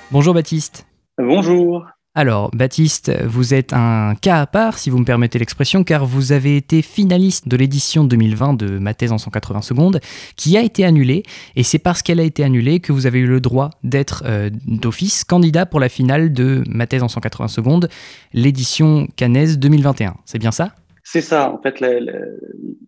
Bonjour 0.10 0.34
Baptiste. 0.34 0.88
Bonjour. 1.17 1.86
Alors, 2.15 2.50
Baptiste, 2.52 3.12
vous 3.26 3.54
êtes 3.54 3.74
un 3.74 4.15
cas 4.15 4.39
à 4.39 4.48
part, 4.48 4.78
si 4.78 4.89
vous 4.89 4.98
me 5.00 5.04
permettez 5.04 5.38
l'expression, 5.38 5.84
car 5.84 6.06
vous 6.06 6.32
avez 6.32 6.56
été 6.56 6.82
finaliste 6.82 7.50
de 7.50 7.58
l'édition 7.58 8.06
2020 8.06 8.54
de 8.54 8.80
Ma 8.80 8.93
thèse 8.93 9.12
en 9.12 9.17
180 9.17 9.62
secondes, 9.62 10.00
qui 10.38 10.58
a 10.58 10.62
été 10.62 10.86
annulée, 10.86 11.24
et 11.58 11.63
c'est 11.63 11.78
parce 11.78 12.02
qu'elle 12.02 12.22
a 12.22 12.24
été 12.24 12.46
annulée 12.46 12.80
que 12.80 12.93
vous 12.93 13.06
avez 13.06 13.20
eu 13.20 13.28
le 13.28 13.41
droit 13.41 13.72
d'être 13.84 14.24
euh, 14.26 14.50
d'office 14.65 15.26
candidat 15.26 15.65
pour 15.65 15.82
la 15.82 15.89
finale 15.89 16.32
de 16.32 16.63
Ma 16.70 16.88
thèse 16.88 17.04
en 17.04 17.10
180 17.10 17.50
secondes, 17.50 17.89
l'édition 18.34 19.08
Cannaise 19.17 19.60
2021. 19.60 20.15
C'est 20.26 20.39
bien 20.39 20.52
ça? 20.52 20.74
C'est 21.04 21.22
ça, 21.22 21.52
en 21.52 21.62
fait, 21.62 21.84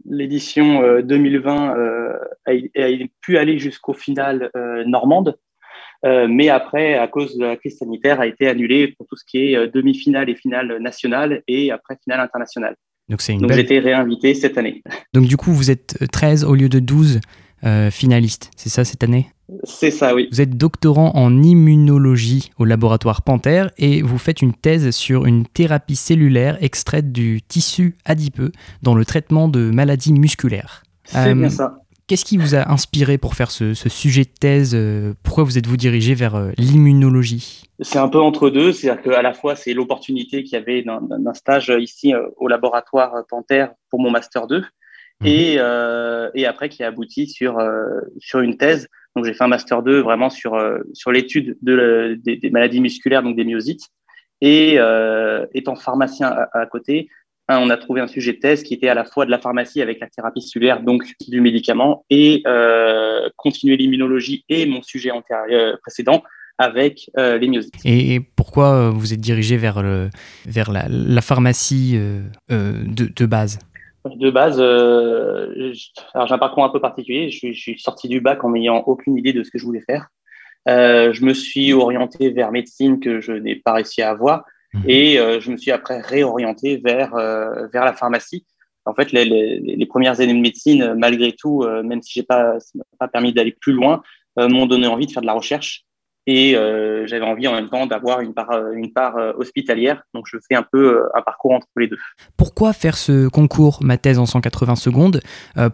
l'édition 0.05 1.01
2020 1.01 1.77
euh, 1.77 2.13
a, 2.47 2.51
pu 3.21 3.37
aller 3.37 3.59
jusqu'au 3.59 3.93
final 3.93 4.51
euh, 4.57 4.83
normande, 4.85 5.29
euh, 5.29 5.48
mais 6.03 6.49
après, 6.49 6.95
à 6.95 7.07
cause 7.07 7.37
de 7.37 7.45
la 7.45 7.57
crise 7.57 7.77
sanitaire, 7.77 8.19
a 8.19 8.27
été 8.27 8.47
annulé 8.47 8.93
pour 8.97 9.07
tout 9.07 9.15
ce 9.15 9.23
qui 9.25 9.37
est 9.51 9.55
euh, 9.55 9.67
demi-finale 9.67 10.29
et 10.29 10.35
finale 10.35 10.77
nationale 10.79 11.41
et 11.47 11.71
après 11.71 11.97
finale 12.03 12.19
internationale. 12.19 12.75
Donc, 13.09 13.21
c'est 13.21 13.35
j'ai 13.39 13.59
été 13.59 13.79
réinvité 13.79 14.33
cette 14.35 14.57
année. 14.57 14.83
Donc 15.13 15.25
du 15.25 15.35
coup, 15.35 15.51
vous 15.51 15.71
êtes 15.71 15.97
13 16.11 16.43
au 16.43 16.53
lieu 16.53 16.69
de 16.69 16.79
12 16.79 17.19
euh, 17.65 17.91
finalistes, 17.91 18.51
c'est 18.55 18.69
ça 18.69 18.85
cette 18.85 19.03
année? 19.03 19.31
C'est 19.63 19.89
ça, 19.89 20.13
oui. 20.13 20.29
Vous 20.31 20.41
êtes 20.41 20.55
doctorant 20.57 21.11
en 21.15 21.41
immunologie 21.41 22.51
au 22.59 22.65
laboratoire 22.65 23.23
Panthère 23.23 23.71
et 23.77 24.03
vous 24.03 24.19
faites 24.19 24.43
une 24.43 24.53
thèse 24.53 24.91
sur 24.91 25.25
une 25.25 25.45
thérapie 25.45 25.95
cellulaire 25.95 26.57
extraite 26.61 27.11
du 27.11 27.41
tissu 27.41 27.97
adipeux 28.05 28.51
dans 28.83 28.93
le 28.93 29.03
traitement 29.05 29.47
de 29.47 29.71
maladies 29.71 30.13
musculaires. 30.13 30.83
C'est 31.05 31.33
bien 31.33 31.49
ça. 31.49 31.81
Qu'est-ce 32.09 32.25
qui 32.25 32.37
vous 32.37 32.55
a 32.55 32.71
inspiré 32.71 33.19
pour 33.19 33.35
faire 33.35 33.51
ce, 33.51 33.75
sujet 33.75 34.23
de 34.23 34.31
thèse 34.31 34.73
euh, 34.73 35.13
Pourquoi 35.21 35.43
vous 35.43 35.59
êtes-vous 35.59 35.77
dirigé 35.77 36.15
vers 36.15 36.33
euh, 36.33 36.49
l'immunologie? 36.57 37.65
C'est 37.81 37.99
un 37.99 38.07
peu 38.07 38.17
entre 38.17 38.49
deux, 38.49 38.71
c'est-à-dire 38.71 39.03
qu'à 39.03 39.21
la 39.21 39.31
fois 39.31 39.55
c'est 39.55 39.75
l'opportunité 39.75 40.43
qu'il 40.43 40.53
y 40.53 40.59
avait 40.59 40.81
d'un 40.81 41.33
stage 41.35 41.71
ici 41.77 42.15
euh, 42.15 42.27
au 42.37 42.47
laboratoire 42.47 43.13
Panthère 43.29 43.73
pour 43.91 43.99
mon 43.99 44.09
master 44.09 44.47
2 44.47 44.57
mhm. 44.57 44.65
et, 45.23 45.53
et 46.33 46.45
après 46.47 46.69
qui 46.69 46.81
a 46.81 46.87
abouti 46.87 47.27
sur, 47.27 47.59
sur 48.17 48.39
une 48.39 48.57
thèse. 48.57 48.87
Donc 49.15 49.25
j'ai 49.25 49.35
fait 49.35 49.43
un 49.43 49.47
master 49.47 49.83
2 49.83 50.01
vraiment 50.01 50.31
sur, 50.31 50.59
sur 50.93 51.11
l'étude 51.11 51.59
de, 51.61 52.19
des, 52.23 52.49
maladies 52.49 52.81
musculaires, 52.81 53.21
donc 53.21 53.35
des 53.35 53.45
myosites. 53.45 53.85
Et 54.41 54.79
étant 55.53 55.75
pharmacien 55.75 56.35
à 56.53 56.65
côté, 56.65 57.07
on 57.57 57.69
a 57.69 57.77
trouvé 57.77 57.99
un 58.01 58.07
sujet 58.07 58.33
de 58.33 58.37
thèse 58.37 58.63
qui 58.63 58.73
était 58.73 58.89
à 58.89 58.93
la 58.93 59.05
fois 59.05 59.25
de 59.25 59.31
la 59.31 59.39
pharmacie 59.39 59.81
avec 59.81 59.99
la 59.99 60.07
thérapie 60.07 60.41
cellulaire, 60.41 60.81
donc 60.81 61.03
du 61.27 61.41
médicament, 61.41 62.05
et 62.09 62.43
euh, 62.45 63.27
continuer 63.37 63.75
l'immunologie 63.75 64.45
et 64.49 64.67
mon 64.67 64.83
sujet 64.83 65.11
antérieur, 65.11 65.79
précédent 65.81 66.21
avec 66.59 67.09
euh, 67.17 67.37
les 67.37 67.47
myosites. 67.47 67.73
Et 67.85 68.19
pourquoi 68.35 68.73
euh, 68.73 68.89
vous 68.91 69.13
êtes 69.13 69.21
dirigé 69.21 69.57
vers, 69.57 69.81
le, 69.81 70.09
vers 70.45 70.71
la, 70.71 71.21
pharmacie 71.21 71.97
de, 72.49 73.25
base? 73.25 73.59
De 74.05 74.29
base, 74.29 74.57
j'ai 75.55 76.33
un 76.33 76.37
parcours 76.37 76.63
un 76.63 76.69
peu 76.69 76.79
particulier. 76.79 77.31
Je 77.31 77.51
suis, 77.53 77.79
sorti 77.79 78.09
du 78.09 78.21
bac 78.21 78.43
en 78.43 78.51
n'ayant 78.51 78.83
aucune 78.85 79.17
idée 79.17 79.33
de 79.33 79.43
ce 79.43 79.49
que 79.49 79.57
je 79.57 79.65
voulais 79.65 79.83
faire. 79.89 80.09
je 80.67 81.25
me 81.25 81.33
suis 81.33 81.73
orienté 81.73 82.29
vers 82.29 82.51
médecine 82.51 82.99
que 82.99 83.21
je 83.21 83.31
n'ai 83.31 83.55
pas 83.55 83.73
réussi 83.73 84.03
à 84.03 84.11
avoir. 84.11 84.43
Et 84.85 85.19
euh, 85.19 85.39
je 85.39 85.51
me 85.51 85.57
suis 85.57 85.71
après 85.71 86.01
réorienté 86.01 86.77
vers, 86.77 87.15
euh, 87.15 87.67
vers 87.73 87.85
la 87.85 87.93
pharmacie. 87.93 88.45
En 88.85 88.93
fait, 88.93 89.11
les, 89.11 89.25
les, 89.25 89.85
premières 89.85 90.19
années 90.19 90.33
de 90.33 90.39
médecine, 90.39 90.95
malgré 90.97 91.33
tout, 91.33 91.63
euh, 91.63 91.83
même 91.83 92.01
si 92.01 92.13
j'ai 92.13 92.23
pas, 92.23 92.57
pas 92.97 93.07
permis 93.07 93.33
d'aller 93.33 93.55
plus 93.59 93.73
loin, 93.73 94.01
m'ont 94.37 94.65
donné 94.67 94.87
envie 94.87 95.05
de 95.05 95.11
faire 95.11 95.21
de 95.21 95.27
la 95.27 95.33
recherche. 95.33 95.83
Et 96.25 96.53
j'avais 97.05 97.25
envie 97.25 97.47
en 97.47 97.53
même 97.53 97.69
temps 97.69 97.87
d'avoir 97.87 98.21
une 98.21 98.33
part, 98.33 98.51
une 98.71 98.93
part 98.93 99.15
hospitalière. 99.37 100.03
Donc, 100.13 100.27
je 100.27 100.37
fais 100.47 100.55
un 100.55 100.63
peu 100.63 101.03
un 101.13 101.21
parcours 101.21 101.53
entre 101.53 101.67
les 101.75 101.87
deux. 101.87 101.97
Pourquoi 102.37 102.71
faire 102.71 102.95
ce 102.97 103.27
concours, 103.27 103.79
ma 103.81 103.97
thèse 103.97 104.17
en 104.17 104.25
180 104.25 104.75
secondes? 104.75 105.21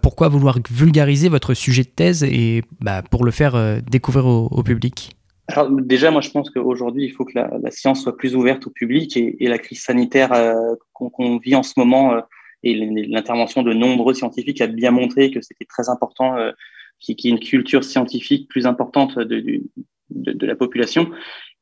Pourquoi 0.02 0.30
vouloir 0.30 0.58
vulgariser 0.70 1.30
votre 1.30 1.54
sujet 1.54 1.84
de 1.84 1.90
thèse 1.90 2.24
et 2.24 2.64
bah, 2.80 3.04
pour 3.04 3.24
le 3.24 3.32
faire 3.32 3.82
découvrir 3.84 4.26
au 4.26 4.64
public? 4.64 5.16
Alors 5.48 5.70
déjà, 5.70 6.10
moi, 6.10 6.22
je 6.22 6.32
pense 6.32 6.50
qu'aujourd'hui, 6.50 7.06
il 7.06 7.12
faut 7.12 7.24
que 7.24 7.34
la, 7.36 7.72
science 7.72 8.02
soit 8.02 8.18
plus 8.18 8.36
ouverte 8.36 8.66
au 8.66 8.72
public 8.72 9.16
et, 9.16 9.48
la 9.48 9.60
crise 9.60 9.82
sanitaire 9.82 10.34
euh, 10.34 10.76
qu'on 10.94 11.38
vit 11.38 11.56
en 11.56 11.64
ce 11.64 11.74
moment 11.78 12.14
euh, 12.14 12.22
et 12.64 12.74
l'intervention 12.74 13.62
de 13.62 13.74
nombreux 13.74 14.16
scientifiques 14.16 14.62
a 14.62 14.68
bien 14.68 14.90
montré 14.90 15.30
que 15.30 15.42
c'était 15.42 15.66
très 15.66 15.88
important 15.88 16.36
euh, 16.38 16.52
qu'il 17.00 17.16
y 17.24 17.28
ait 17.28 17.32
une 17.32 17.40
culture 17.40 17.84
scientifique 17.84 18.50
plus 18.50 18.66
importante 18.66 19.20
de, 19.20 19.62
de, 20.10 20.46
la 20.48 20.56
population. 20.56 21.12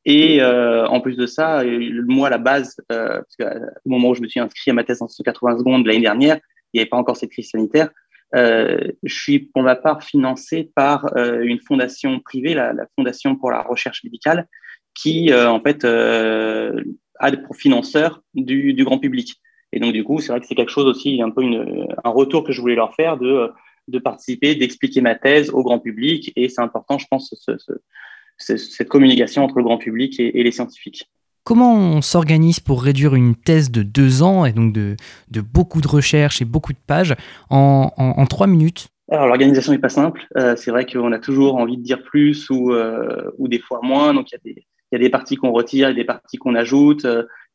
Et 0.06 0.40
euh, 0.40 0.86
en 0.86 1.02
plus 1.02 1.16
de 1.16 1.26
ça, 1.26 1.62
moi, 2.06 2.30
la 2.30 2.38
base, 2.38 2.76
parce 2.88 3.36
au 3.84 3.90
moment 3.90 4.10
où 4.10 4.14
je 4.14 4.22
me 4.22 4.28
suis 4.28 4.40
inscrit 4.40 4.70
à 4.70 4.74
ma 4.74 4.84
thèse 4.84 5.02
en 5.02 5.08
180 5.08 5.58
secondes 5.58 5.86
l'année 5.86 6.00
dernière, 6.00 6.38
il 6.72 6.78
n'y 6.78 6.80
avait 6.80 6.88
pas 6.88 6.96
encore 6.96 7.16
cette 7.16 7.30
crise 7.30 7.50
sanitaire. 7.50 7.90
Euh, 8.34 8.90
je 9.02 9.14
suis 9.14 9.38
pour 9.38 9.62
ma 9.62 9.76
part 9.76 10.02
financé 10.02 10.70
par 10.74 11.16
euh, 11.16 11.42
une 11.42 11.60
fondation 11.60 12.20
privée, 12.20 12.54
la, 12.54 12.74
Fondation 12.96 13.36
pour 13.36 13.50
la 13.50 13.62
recherche 13.62 14.02
médicale, 14.02 14.48
qui 14.94 15.30
euh, 15.30 15.50
en 15.50 15.60
fait 15.60 15.84
a 15.84 17.32
pour 17.36 17.56
financeur 17.56 18.22
du, 18.34 18.74
grand 18.84 18.98
public. 18.98 19.36
Et 19.72 19.80
donc 19.80 19.92
du 19.92 20.04
coup, 20.04 20.20
c'est 20.20 20.28
vrai 20.28 20.40
que 20.40 20.46
c'est 20.46 20.54
quelque 20.54 20.72
chose 20.72 20.86
aussi, 20.86 21.20
un 21.22 21.30
peu 21.30 21.42
un 21.42 22.10
retour 22.10 22.44
que 22.44 22.52
je 22.52 22.60
voulais 22.60 22.76
leur 22.76 22.94
faire 22.94 23.18
de, 23.18 23.52
participer, 23.98 24.54
d'expliquer 24.54 25.00
ma 25.00 25.14
thèse 25.14 25.50
au 25.50 25.62
grand 25.62 25.78
public. 25.78 26.32
Et 26.36 26.48
c'est 26.48 26.60
important, 26.60 26.98
je 26.98 27.06
pense, 27.08 27.34
ce, 27.36 27.56
ce, 27.58 28.56
cette 28.56 28.88
communication 28.88 29.44
entre 29.44 29.58
le 29.58 29.64
grand 29.64 29.78
public 29.78 30.18
et 30.18 30.42
les 30.42 30.50
scientifiques. 30.50 31.08
Comment 31.44 31.74
on 31.74 32.00
s'organise 32.00 32.58
pour 32.58 32.82
réduire 32.82 33.14
une 33.14 33.34
thèse 33.34 33.70
de 33.70 33.82
deux 33.82 34.22
ans 34.22 34.46
et 34.46 34.52
donc 34.52 34.72
de, 34.72 34.96
beaucoup 35.42 35.82
de 35.82 35.88
recherches 35.88 36.40
et 36.40 36.46
beaucoup 36.46 36.72
de 36.72 36.78
pages 36.86 37.14
en, 37.50 38.24
trois 38.30 38.46
minutes? 38.46 38.88
Alors 39.10 39.26
l'organisation 39.26 39.72
n'est 39.72 39.78
pas 39.78 39.90
simple. 39.90 40.26
Euh, 40.38 40.56
c'est 40.56 40.70
vrai 40.70 40.86
qu'on 40.86 41.12
a 41.12 41.18
toujours 41.18 41.56
envie 41.56 41.76
de 41.76 41.82
dire 41.82 42.02
plus 42.02 42.48
ou, 42.48 42.72
euh, 42.72 43.30
des 43.38 43.58
fois 43.58 43.80
moins. 43.82 44.14
Donc 44.14 44.32
il 44.32 44.38
y, 44.52 44.64
il 44.90 44.96
a 44.96 44.98
des 44.98 45.10
parties 45.10 45.36
qu'on 45.36 45.52
retire 45.52 45.90
et 45.90 45.94
des 45.94 46.04
parties 46.04 46.38
qu'on 46.38 46.54
ajoute. 46.54 47.06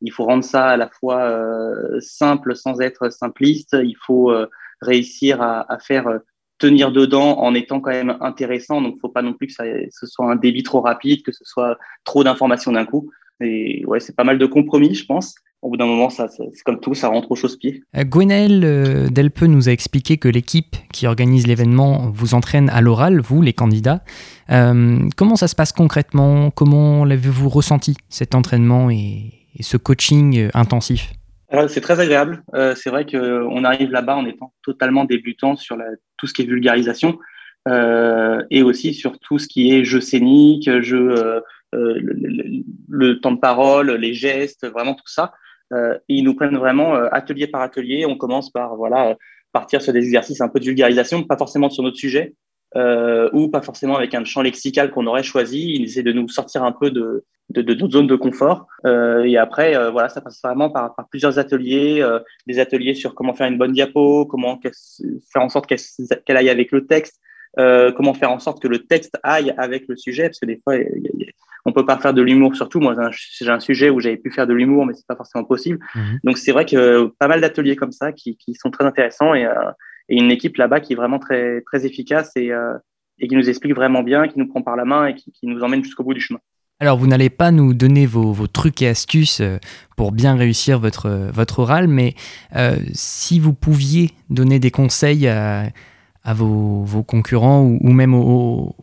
il 0.01 0.11
faut 0.11 0.25
rendre 0.25 0.43
ça 0.43 0.67
à 0.67 0.77
la 0.77 0.87
fois 0.87 1.35
simple 1.99 2.55
sans 2.55 2.81
être 2.81 3.11
simpliste. 3.11 3.75
Il 3.81 3.95
faut 4.05 4.31
réussir 4.81 5.41
à, 5.41 5.79
faire 5.79 6.19
tenir 6.59 6.91
dedans 6.91 7.39
en 7.39 7.55
étant 7.55 7.79
quand 7.79 7.91
même 7.91 8.17
intéressant. 8.21 8.81
Donc, 8.81 8.99
faut 8.99 9.09
pas 9.09 9.23
non 9.23 9.33
plus 9.33 9.47
que 9.47 9.53
ce 9.89 10.05
soit 10.05 10.29
un 10.29 10.35
débit 10.35 10.61
trop 10.63 10.81
rapide, 10.81 11.23
que 11.23 11.31
ce 11.31 11.43
soit 11.43 11.79
trop 12.03 12.23
d'informations 12.23 12.73
d'un 12.73 12.85
coup. 12.85 13.09
Et 13.41 13.83
ouais, 13.85 13.99
c'est 13.99 14.15
pas 14.15 14.23
mal 14.23 14.37
de 14.37 14.45
compromis, 14.45 14.93
je 14.93 15.05
pense. 15.05 15.35
Au 15.61 15.69
bout 15.69 15.77
d'un 15.77 15.85
moment, 15.85 16.09
ça, 16.09 16.29
c'est 16.29 16.63
comme 16.63 16.79
tout, 16.79 16.93
ça 16.93 17.09
rentre 17.09 17.31
au 17.31 17.35
chausse-pied. 17.35 17.83
Euh, 17.97 18.03
Gwenelle 18.05 18.63
euh, 18.63 19.09
Delpe 19.09 19.41
nous 19.41 19.67
a 19.67 19.73
expliqué 19.73 20.17
que 20.17 20.29
l'équipe 20.29 20.77
qui 20.93 21.05
organise 21.05 21.47
l'événement 21.47 22.09
vous 22.13 22.33
entraîne 22.33 22.69
à 22.69 22.79
l'oral, 22.79 23.19
vous, 23.19 23.41
les 23.41 23.53
candidats. 23.53 24.01
Euh, 24.51 24.99
comment 25.17 25.35
ça 25.35 25.49
se 25.49 25.55
passe 25.55 25.73
concrètement? 25.73 26.49
Comment 26.51 27.03
l'avez-vous 27.03 27.49
ressenti, 27.49 27.97
cet 28.07 28.35
entraînement 28.35 28.89
et 28.89 29.33
ce 29.59 29.75
coaching 29.75 30.49
intensif? 30.53 31.11
C'est 31.67 31.81
très 31.81 31.99
agréable. 31.99 32.43
Euh, 32.53 32.75
c'est 32.75 32.91
vrai 32.91 33.05
qu'on 33.05 33.63
arrive 33.63 33.91
là-bas 33.91 34.15
en 34.15 34.25
étant 34.25 34.53
totalement 34.63 35.05
débutant 35.05 35.55
sur 35.55 35.75
la, 35.75 35.85
tout 36.17 36.27
ce 36.27 36.33
qui 36.33 36.43
est 36.43 36.45
vulgarisation 36.45 37.17
euh, 37.67 38.43
et 38.51 38.61
aussi 38.61 38.93
sur 38.93 39.17
tout 39.19 39.39
ce 39.39 39.47
qui 39.47 39.73
est 39.73 39.83
jeu 39.83 39.99
scénique, 39.99 40.69
jeu, 40.81 41.09
euh, 41.09 41.41
le, 41.73 42.63
le, 42.89 43.19
temps 43.19 43.31
de 43.31 43.39
parole, 43.39 43.91
les 43.91 44.13
gestes, 44.13 44.67
vraiment 44.67 44.93
tout 44.93 45.07
ça. 45.07 45.33
Euh, 45.73 45.97
ils 46.07 46.23
nous 46.23 46.35
prennent 46.35 46.57
vraiment 46.57 46.95
euh, 46.95 47.07
atelier 47.11 47.47
par 47.47 47.61
atelier. 47.61 48.05
On 48.05 48.17
commence 48.17 48.49
par 48.49 48.75
voilà 48.75 49.15
partir 49.51 49.81
sur 49.81 49.93
des 49.93 50.03
exercices 50.03 50.41
un 50.41 50.49
peu 50.49 50.59
de 50.59 50.65
vulgarisation, 50.65 51.23
pas 51.23 51.37
forcément 51.37 51.69
sur 51.69 51.83
notre 51.83 51.97
sujet, 51.97 52.35
euh, 52.75 53.29
ou 53.33 53.49
pas 53.49 53.61
forcément 53.61 53.95
avec 53.95 54.13
un 54.13 54.23
champ 54.23 54.41
lexical 54.41 54.91
qu'on 54.91 55.07
aurait 55.07 55.23
choisi. 55.23 55.73
Ils 55.75 55.83
essaient 55.85 56.03
de 56.03 56.11
nous 56.11 56.27
sortir 56.27 56.63
un 56.63 56.71
peu 56.71 56.91
de, 56.91 57.25
de, 57.49 57.61
de 57.61 57.73
notre 57.73 57.93
zone 57.93 58.07
de 58.07 58.15
confort. 58.15 58.67
Et 58.85 59.37
après, 59.37 59.91
voilà, 59.91 60.09
ça 60.09 60.21
passe 60.21 60.39
vraiment 60.43 60.69
par, 60.69 60.95
par 60.95 61.07
plusieurs 61.09 61.39
ateliers, 61.39 62.07
des 62.45 62.59
ateliers 62.59 62.93
sur 62.93 63.15
comment 63.15 63.33
faire 63.33 63.47
une 63.47 63.57
bonne 63.57 63.73
diapo, 63.73 64.27
comment 64.27 64.59
faire 64.61 65.41
en 65.41 65.49
sorte 65.49 65.65
qu'elle 65.65 66.37
aille 66.37 66.49
avec 66.49 66.71
le 66.71 66.85
texte, 66.85 67.19
euh, 67.57 67.91
comment 67.91 68.13
faire 68.13 68.31
en 68.31 68.39
sorte 68.39 68.61
que 68.61 68.67
le 68.67 68.79
texte 68.79 69.17
aille 69.23 69.53
avec 69.57 69.85
le 69.87 69.95
sujet, 69.95 70.23
parce 70.23 70.39
que 70.39 70.45
des 70.45 70.59
fois, 70.63 70.75
on 71.65 71.73
peut 71.73 71.85
pas 71.85 71.97
faire 71.97 72.13
de 72.13 72.21
l'humour. 72.21 72.55
Surtout, 72.55 72.79
moi, 72.79 72.95
j'ai 73.11 73.49
un 73.49 73.59
sujet 73.59 73.89
où 73.89 73.99
j'avais 73.99 74.17
pu 74.17 74.31
faire 74.31 74.47
de 74.47 74.53
l'humour, 74.53 74.85
mais 74.85 74.93
c'est 74.93 75.07
pas 75.07 75.15
forcément 75.15 75.43
possible. 75.43 75.79
Mhm. 75.95 76.19
Donc, 76.23 76.37
c'est 76.37 76.51
vrai 76.51 76.65
que 76.65 77.11
pas 77.19 77.27
mal 77.27 77.41
d'ateliers 77.41 77.75
comme 77.75 77.91
ça 77.91 78.11
qui, 78.11 78.37
qui, 78.37 78.53
sont 78.55 78.71
très 78.71 78.85
intéressants 78.85 79.33
et, 79.33 79.47
et 80.09 80.17
une 80.17 80.31
équipe 80.31 80.57
là-bas 80.57 80.79
qui 80.79 80.93
est 80.93 80.95
vraiment 80.95 81.19
très, 81.19 81.61
très 81.61 81.85
efficace 81.85 82.31
et, 82.35 82.51
et 83.19 83.27
qui 83.27 83.35
nous 83.35 83.49
explique 83.49 83.75
vraiment 83.75 84.03
bien, 84.03 84.27
qui 84.27 84.39
nous 84.39 84.47
prend 84.47 84.61
par 84.61 84.75
la 84.75 84.85
main 84.85 85.07
et 85.07 85.15
qui, 85.15 85.31
qui 85.31 85.47
nous 85.47 85.61
emmène 85.61 85.83
jusqu'au 85.83 86.03
bout 86.03 86.13
du 86.13 86.21
chemin. 86.21 86.39
Alors, 86.81 86.97
vous 86.97 87.07
n'allez 87.07 87.29
pas 87.29 87.51
nous 87.51 87.73
donner 87.73 88.05
vos, 88.05 88.47
trucs 88.47 88.81
et 88.81 88.87
astuces 88.87 89.41
euh, 89.41 89.57
pour 89.97 90.13
bien 90.13 90.35
réussir 90.35 90.79
votre, 90.79 91.07
euh, 91.07 91.29
votre 91.29 91.59
oral, 91.59 91.89
mais 91.89 92.15
euh, 92.55 92.77
si 92.93 93.37
vous 93.37 93.53
pouviez 93.53 94.11
donner 94.29 94.59
des 94.59 94.71
conseils 94.71 95.27
à, 95.27 95.63
vos, 96.33 97.03
concurrents 97.03 97.63
ou, 97.63 97.91
même 97.91 98.13
aux, 98.13 98.75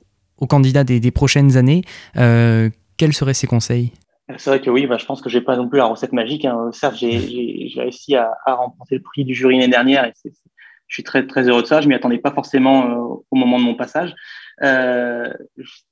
candidats 0.49 0.85
des, 0.85 1.11
prochaines 1.11 1.57
années, 1.57 1.83
quels 2.15 3.13
seraient 3.13 3.35
ces 3.35 3.47
conseils? 3.47 3.93
C'est 4.39 4.51
vrai 4.51 4.61
que 4.61 4.71
oui, 4.71 4.87
bah, 4.87 4.97
je 4.99 5.07
pense 5.07 5.23
que 5.23 5.31
j'ai 5.31 5.41
pas 5.41 5.57
non 5.57 5.69
plus 5.69 5.79
la 5.79 5.85
recette 5.85 6.13
magique. 6.13 6.45
Hein. 6.45 6.71
Certes, 6.73 6.97
j'ai 6.97 7.71
réussi 7.77 8.17
à, 8.17 8.35
remporter 8.47 8.97
le 8.97 9.03
prix 9.03 9.25
du 9.25 9.35
jury 9.35 9.59
l'année 9.59 9.71
dernière 9.71 10.05
et 10.05 10.13
je 10.25 10.95
suis 10.95 11.05
très 11.05 11.27
très 11.27 11.49
heureux 11.49 11.63
de 11.63 11.67
ça. 11.67 11.81
Je 11.81 11.89
m'y 11.89 11.95
attendais 11.95 12.19
pas 12.19 12.33
forcément 12.33 13.25
au 13.31 13.37
moment 13.37 13.59
de 13.59 13.65
mon 13.65 13.77
passage. 13.77 14.15
Euh, 14.63 15.33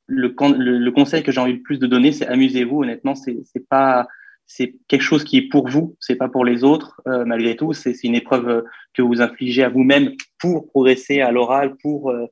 le, 0.06 0.34
le, 0.38 0.90
conseil 0.90 1.22
que 1.22 1.30
j'ai 1.30 1.40
envie 1.40 1.54
le 1.54 1.62
plus 1.62 1.78
de 1.78 1.86
donner, 1.86 2.10
c'est 2.10 2.26
amusez-vous. 2.26 2.82
Honnêtement, 2.82 3.14
c'est 3.14 3.68
pas 3.68 4.08
c'est 4.46 4.74
quelque 4.88 5.02
chose 5.02 5.24
qui 5.24 5.38
est 5.38 5.48
pour 5.48 5.68
vous, 5.68 5.96
c'est 6.00 6.16
pas 6.16 6.28
pour 6.28 6.44
les 6.44 6.64
autres. 6.64 7.00
Euh, 7.08 7.24
malgré 7.24 7.56
tout, 7.56 7.72
c'est 7.72 7.94
une 8.04 8.14
épreuve 8.14 8.64
que 8.92 9.02
vous 9.02 9.20
infligez 9.20 9.64
à 9.64 9.68
vous-même 9.68 10.12
pour 10.38 10.68
progresser 10.68 11.20
à 11.20 11.32
l'oral, 11.32 11.76
pour 11.82 12.10
euh, 12.10 12.26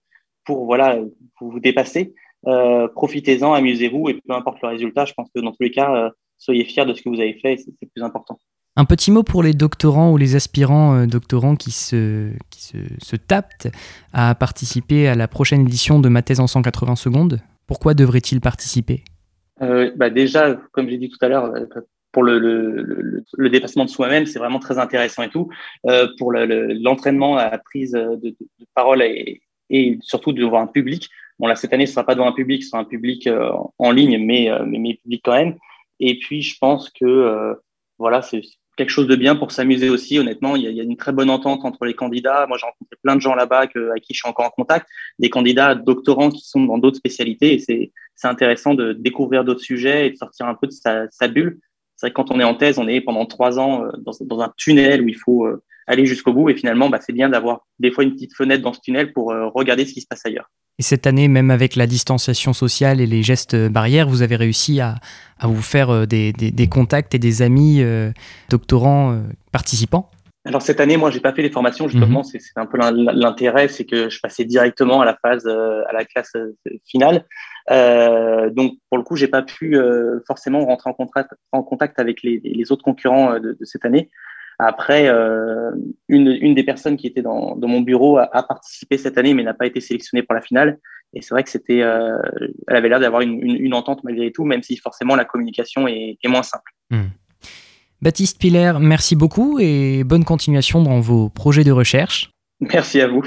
pour 0.45 0.67
voilà 0.67 0.99
vous, 1.41 1.51
vous 1.51 1.61
dépasser. 1.61 2.15
Euh, 2.47 2.89
Profitez-en, 2.89 3.53
amusez-vous 3.53 4.09
et 4.09 4.15
peu 4.15 4.35
importe 4.35 4.59
le 4.63 4.69
résultat, 4.69 5.05
je 5.05 5.13
pense 5.15 5.29
que 5.35 5.41
dans 5.41 5.53
tous 5.53 5.63
les 5.63 5.71
cas, 5.71 5.95
euh, 5.95 6.11
soyez 6.39 6.65
fiers 6.65 6.85
de 6.85 6.95
ce 6.95 7.03
que 7.03 7.09
vous 7.09 7.21
avez 7.21 7.35
fait, 7.35 7.57
c'est 7.57 7.89
plus 7.89 8.03
important. 8.03 8.39
Un 8.75 8.85
petit 8.87 9.11
mot 9.11 9.23
pour 9.23 9.43
les 9.43 9.53
doctorants 9.53 10.13
ou 10.13 10.17
les 10.17 10.35
aspirants 10.35 10.97
euh, 10.97 11.07
doctorants 11.07 11.57
qui, 11.57 11.71
se, 11.71 12.31
qui 12.51 12.63
se, 12.63 12.79
se, 13.03 13.17
tapent 13.17 13.69
à 14.13 14.35
participer 14.35 15.09
à 15.09 15.15
la 15.15 15.29
prochaine 15.29 15.61
édition 15.61 16.01
de 16.01 16.09
ma 16.09 16.23
thèse 16.23 16.41
en 16.41 16.47
180 16.47 16.97
secondes. 16.97 17.41
Pourquoi 17.67 17.95
devraient-ils 17.95 18.41
participer? 18.41 19.05
Euh, 19.61 19.93
bah 19.97 20.09
Déjà, 20.11 20.57
comme 20.73 20.89
j'ai 20.89 20.97
dit 20.97 21.11
tout 21.11 21.19
à 21.21 21.29
l'heure, 21.29 21.45
euh, 21.55 21.67
pour 22.13 22.23
le, 22.23 22.39
le, 22.39 23.25
le, 23.33 23.51
dépassement 23.51 23.85
de 23.85 23.91
soi-même, 23.91 24.27
c'est 24.27 24.39
vraiment 24.39 24.59
très 24.59 24.79
intéressant 24.79 25.23
et 25.23 25.31
tout. 25.31 25.49
Euh, 25.87 26.09
pour 26.19 26.33
l'entraînement 26.33 27.37
à 27.37 27.51
la 27.51 27.59
prise 27.59 27.93
de, 27.93 28.37
parole 28.75 29.03
et, 29.03 29.43
et, 29.71 29.99
surtout 30.03 30.33
devant 30.33 30.61
un 30.61 30.67
public. 30.67 31.09
Bon, 31.39 31.47
là, 31.47 31.57
cette 31.57 31.73
année, 31.73 31.87
ce 31.87 31.95
sera 31.95 32.05
pas 32.05 32.15
devant 32.15 32.29
un 32.29 32.33
public, 32.33 32.63
ce 32.63 32.71
sera 32.71 32.83
un 32.83 32.85
public 32.85 33.27
euh, 33.27 33.51
en 33.79 33.91
ligne, 33.91 34.19
mais, 34.25 34.51
mais, 34.67 34.79
mais 34.79 34.95
public 34.95 35.23
quand 35.25 35.35
même. 35.35 35.57
Et 36.01 36.19
puis, 36.19 36.43
je 36.43 36.59
pense 36.59 36.91
que 36.91 37.57
voilà, 37.99 38.23
c'est 38.23 38.43
quelque 38.77 38.91
chose 38.91 39.07
de 39.07 39.17
bien 39.17 39.37
pour 39.37 39.53
s'amuser 39.53 39.89
aussi. 39.91 40.19
Honnêtement, 40.19 40.57
il 40.57 40.63
y, 40.63 40.81
a, 40.81 40.83
une 40.83 40.97
très 40.97 41.13
bonne 41.13 41.31
entente 41.31 41.65
entre 41.65 41.85
les 41.85 41.95
candidats. 41.95 42.47
Moi, 42.47 42.59
j'ai 42.59 42.67
rencontré 42.67 42.97
plein 43.03 43.17
de 43.17 43.21
gens 43.21 43.35
là-bas 43.35 43.61
avec 43.61 44.03
qui 44.03 44.15
je 44.15 44.19
suis 44.19 44.29
encore 44.29 44.47
en 44.47 44.51
contact, 44.51 44.89
des 45.19 45.31
candidats 45.31 45.75
doctorants 45.75 46.31
qui 46.31 46.45
sont 46.45 46.65
dans 46.65 46.79
d'autres 46.79 46.97
spécialités. 46.97 47.55
Et 47.55 47.93
c'est 48.15 48.29
intéressant 48.29 48.75
de 48.75 48.93
découvrir 48.93 49.45
d'autres 49.45 49.61
sujets 49.61 50.07
et 50.07 50.11
de 50.11 50.17
sortir 50.17 50.47
un 50.47 50.55
peu 50.55 50.67
de 50.67 50.73
sa 50.73 51.29
bulle. 51.29 51.61
C'est 52.03 52.09
vrai 52.09 52.15
que 52.15 52.17
quand 52.17 52.35
on 52.35 52.41
est 52.41 52.45
en 52.45 52.55
thèse, 52.55 52.81
on 52.81 52.89
est 52.89 53.01
pendant 53.01 53.27
trois 53.27 53.61
ans 53.61 53.85
euh, 53.85 53.91
dans, 54.05 54.13
dans 54.23 54.41
un 54.41 54.53
tunnel 54.57 55.03
où 55.03 55.09
il 55.09 55.17
faut 55.17 55.47
euh, 55.47 55.63
aller 55.87 56.05
jusqu'au 56.05 56.33
bout. 56.33 56.51
Et 56.51 56.55
finalement, 56.57 56.91
bah, 56.91 56.99
c'est 57.01 57.13
bien 57.13 57.29
d'avoir 57.29 57.61
des 57.79 57.93
fois 57.93 58.03
une 58.03 58.13
petite 58.13 58.35
fenêtre 58.35 58.61
dans 58.61 58.73
ce 58.73 58.81
tunnel 58.81 59.13
pour 59.13 59.31
euh, 59.31 59.47
regarder 59.55 59.87
ce 59.87 59.93
qui 59.93 60.01
se 60.01 60.09
passe 60.09 60.27
ailleurs. 60.27 60.51
Et 60.81 60.83
cette 60.83 61.07
année, 61.07 61.29
même 61.29 61.53
avec 61.53 61.77
la 61.77 61.87
distanciation 61.87 62.55
sociale 62.55 63.01
et 63.01 63.07
les 63.07 63.23
gestes 63.23 63.55
barrières, 63.69 64.09
vous 64.09 64.23
avez 64.23 64.35
réussi 64.35 64.81
à, 64.81 64.97
à 65.39 65.47
vous 65.47 65.63
faire 65.63 66.09
des, 66.09 66.33
des, 66.33 66.51
des, 66.51 66.67
contacts 66.67 67.15
et 67.15 67.21
des 67.21 67.41
amis 67.41 67.83
euh, 67.83 68.11
doctorants 68.51 69.23
participants? 69.53 70.11
Alors 70.45 70.63
cette 70.63 70.81
année, 70.81 70.97
moi, 70.97 71.13
j'ai 71.13 71.21
pas 71.21 71.33
fait 71.33 71.43
les 71.43 71.51
formations. 71.51 71.87
Justement, 71.87 72.23
mhm. 72.23 72.41
c'est 72.41 72.41
un 72.57 72.67
peu 72.67 72.79
l'intérêt, 72.79 73.69
c'est 73.69 73.85
que 73.85 74.11
je 74.11 74.19
passais 74.19 74.45
directement 74.45 75.03
à 75.03 75.05
la 75.05 75.17
phase, 75.23 75.47
à 75.47 75.93
la 75.93 76.05
classe 76.05 76.33
finale. 76.85 77.27
Euh, 77.71 78.51
donc 78.51 78.75
pour 78.89 78.99
le 78.99 79.05
coup, 79.05 79.17
j'ai 79.17 79.29
pas 79.29 79.43
pu 79.43 79.77
forcément 80.27 80.65
rentrer 80.65 80.91
en 80.91 80.95
contact, 80.95 81.33
en 81.53 81.63
contact 81.63 81.99
avec 81.99 82.23
les, 82.23 82.41
les 82.43 82.73
autres 82.73 82.83
concurrents 82.83 83.39
de, 83.39 83.57
de, 83.59 83.65
cette 83.65 83.85
année. 83.85 84.11
Après, 84.59 85.09
euh, 85.09 85.71
une, 86.09 86.29
une, 86.41 86.55
des 86.55 86.63
personnes 86.63 86.97
qui 86.97 87.07
était 87.07 87.23
dans, 87.23 87.57
dans 87.57 87.69
mon 87.69 87.81
bureau 87.81 88.19
a, 88.19 88.29
a, 88.33 88.43
participé 88.43 88.97
cette 88.97 89.19
année, 89.19 89.35
mais 89.35 89.43
n'a 89.43 89.55
pas 89.55 89.67
été 89.67 89.81
sélectionnée 89.81 90.23
pour 90.23 90.35
la 90.35 90.41
finale. 90.41 90.79
Et 91.15 91.21
c'est 91.21 91.35
vrai 91.35 91.43
que 91.43 91.51
c'était, 91.51 91.83
euh, 91.83 92.17
elle 92.69 92.77
avait 92.77 92.89
l'air 92.89 93.01
d'avoir 93.01 93.23
une, 93.23 93.43
une, 93.43 93.57
une, 93.57 93.75
entente 93.75 94.03
malgré 94.05 94.33
tout, 94.33 94.45
même 94.45 94.63
si 94.63 94.77
forcément 94.77 95.17
la 95.17 95.25
communication 95.25 95.87
est, 95.89 96.17
est 96.23 96.29
moins 96.29 96.43
simple. 96.43 96.71
Hmm. 96.91 97.09
Baptiste 98.01 98.41
Piller, 98.41 98.73
merci 98.81 99.15
beaucoup 99.15 99.59
et 99.61 100.05
bonne 100.05 100.25
continuation 100.25 100.83
dans 100.83 101.01
vos 101.01 101.29
projets 101.29 101.65
de 101.65 101.73
recherche. 101.73 102.31
Merci 102.61 103.01
à 103.01 103.09
vous. 103.09 103.25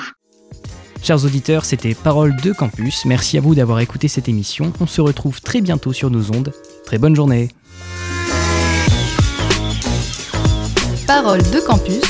Chers 1.05 1.23
auditeurs, 1.23 1.65
c'était 1.65 1.93
Parole 1.93 2.35
de 2.37 2.51
Campus. 2.51 3.05
Merci 3.05 3.37
à 3.37 3.41
vous 3.41 3.53
d'avoir 3.53 3.79
écouté 3.79 4.07
cette 4.07 4.27
émission. 4.27 4.73
On 4.79 4.87
se 4.87 5.01
retrouve 5.01 5.39
très 5.39 5.61
bientôt 5.61 5.93
sur 5.93 6.09
nos 6.09 6.31
ondes. 6.31 6.51
Très 6.83 6.97
bonne 6.97 7.15
journée. 7.15 7.49
Parole 11.05 11.43
de 11.43 11.59
campus, 11.59 12.01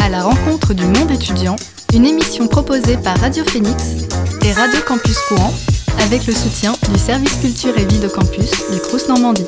à 0.00 0.08
la 0.08 0.22
rencontre 0.22 0.72
du 0.72 0.86
monde 0.86 1.10
étudiant, 1.10 1.56
une 1.92 2.06
émission 2.06 2.46
proposée 2.46 2.96
par 2.96 3.18
Radio 3.18 3.44
Phoenix 3.44 4.06
et 4.42 4.52
Radio 4.54 4.80
Campus 4.88 5.18
Courant 5.28 5.52
avec 6.00 6.26
le 6.26 6.32
soutien 6.32 6.72
du 6.90 6.98
service 6.98 7.36
culture 7.36 7.76
et 7.76 7.84
vie 7.84 8.00
de 8.00 8.08
campus 8.08 8.52
du 8.72 8.78
Crous 8.80 9.06
Normandie. 9.06 9.44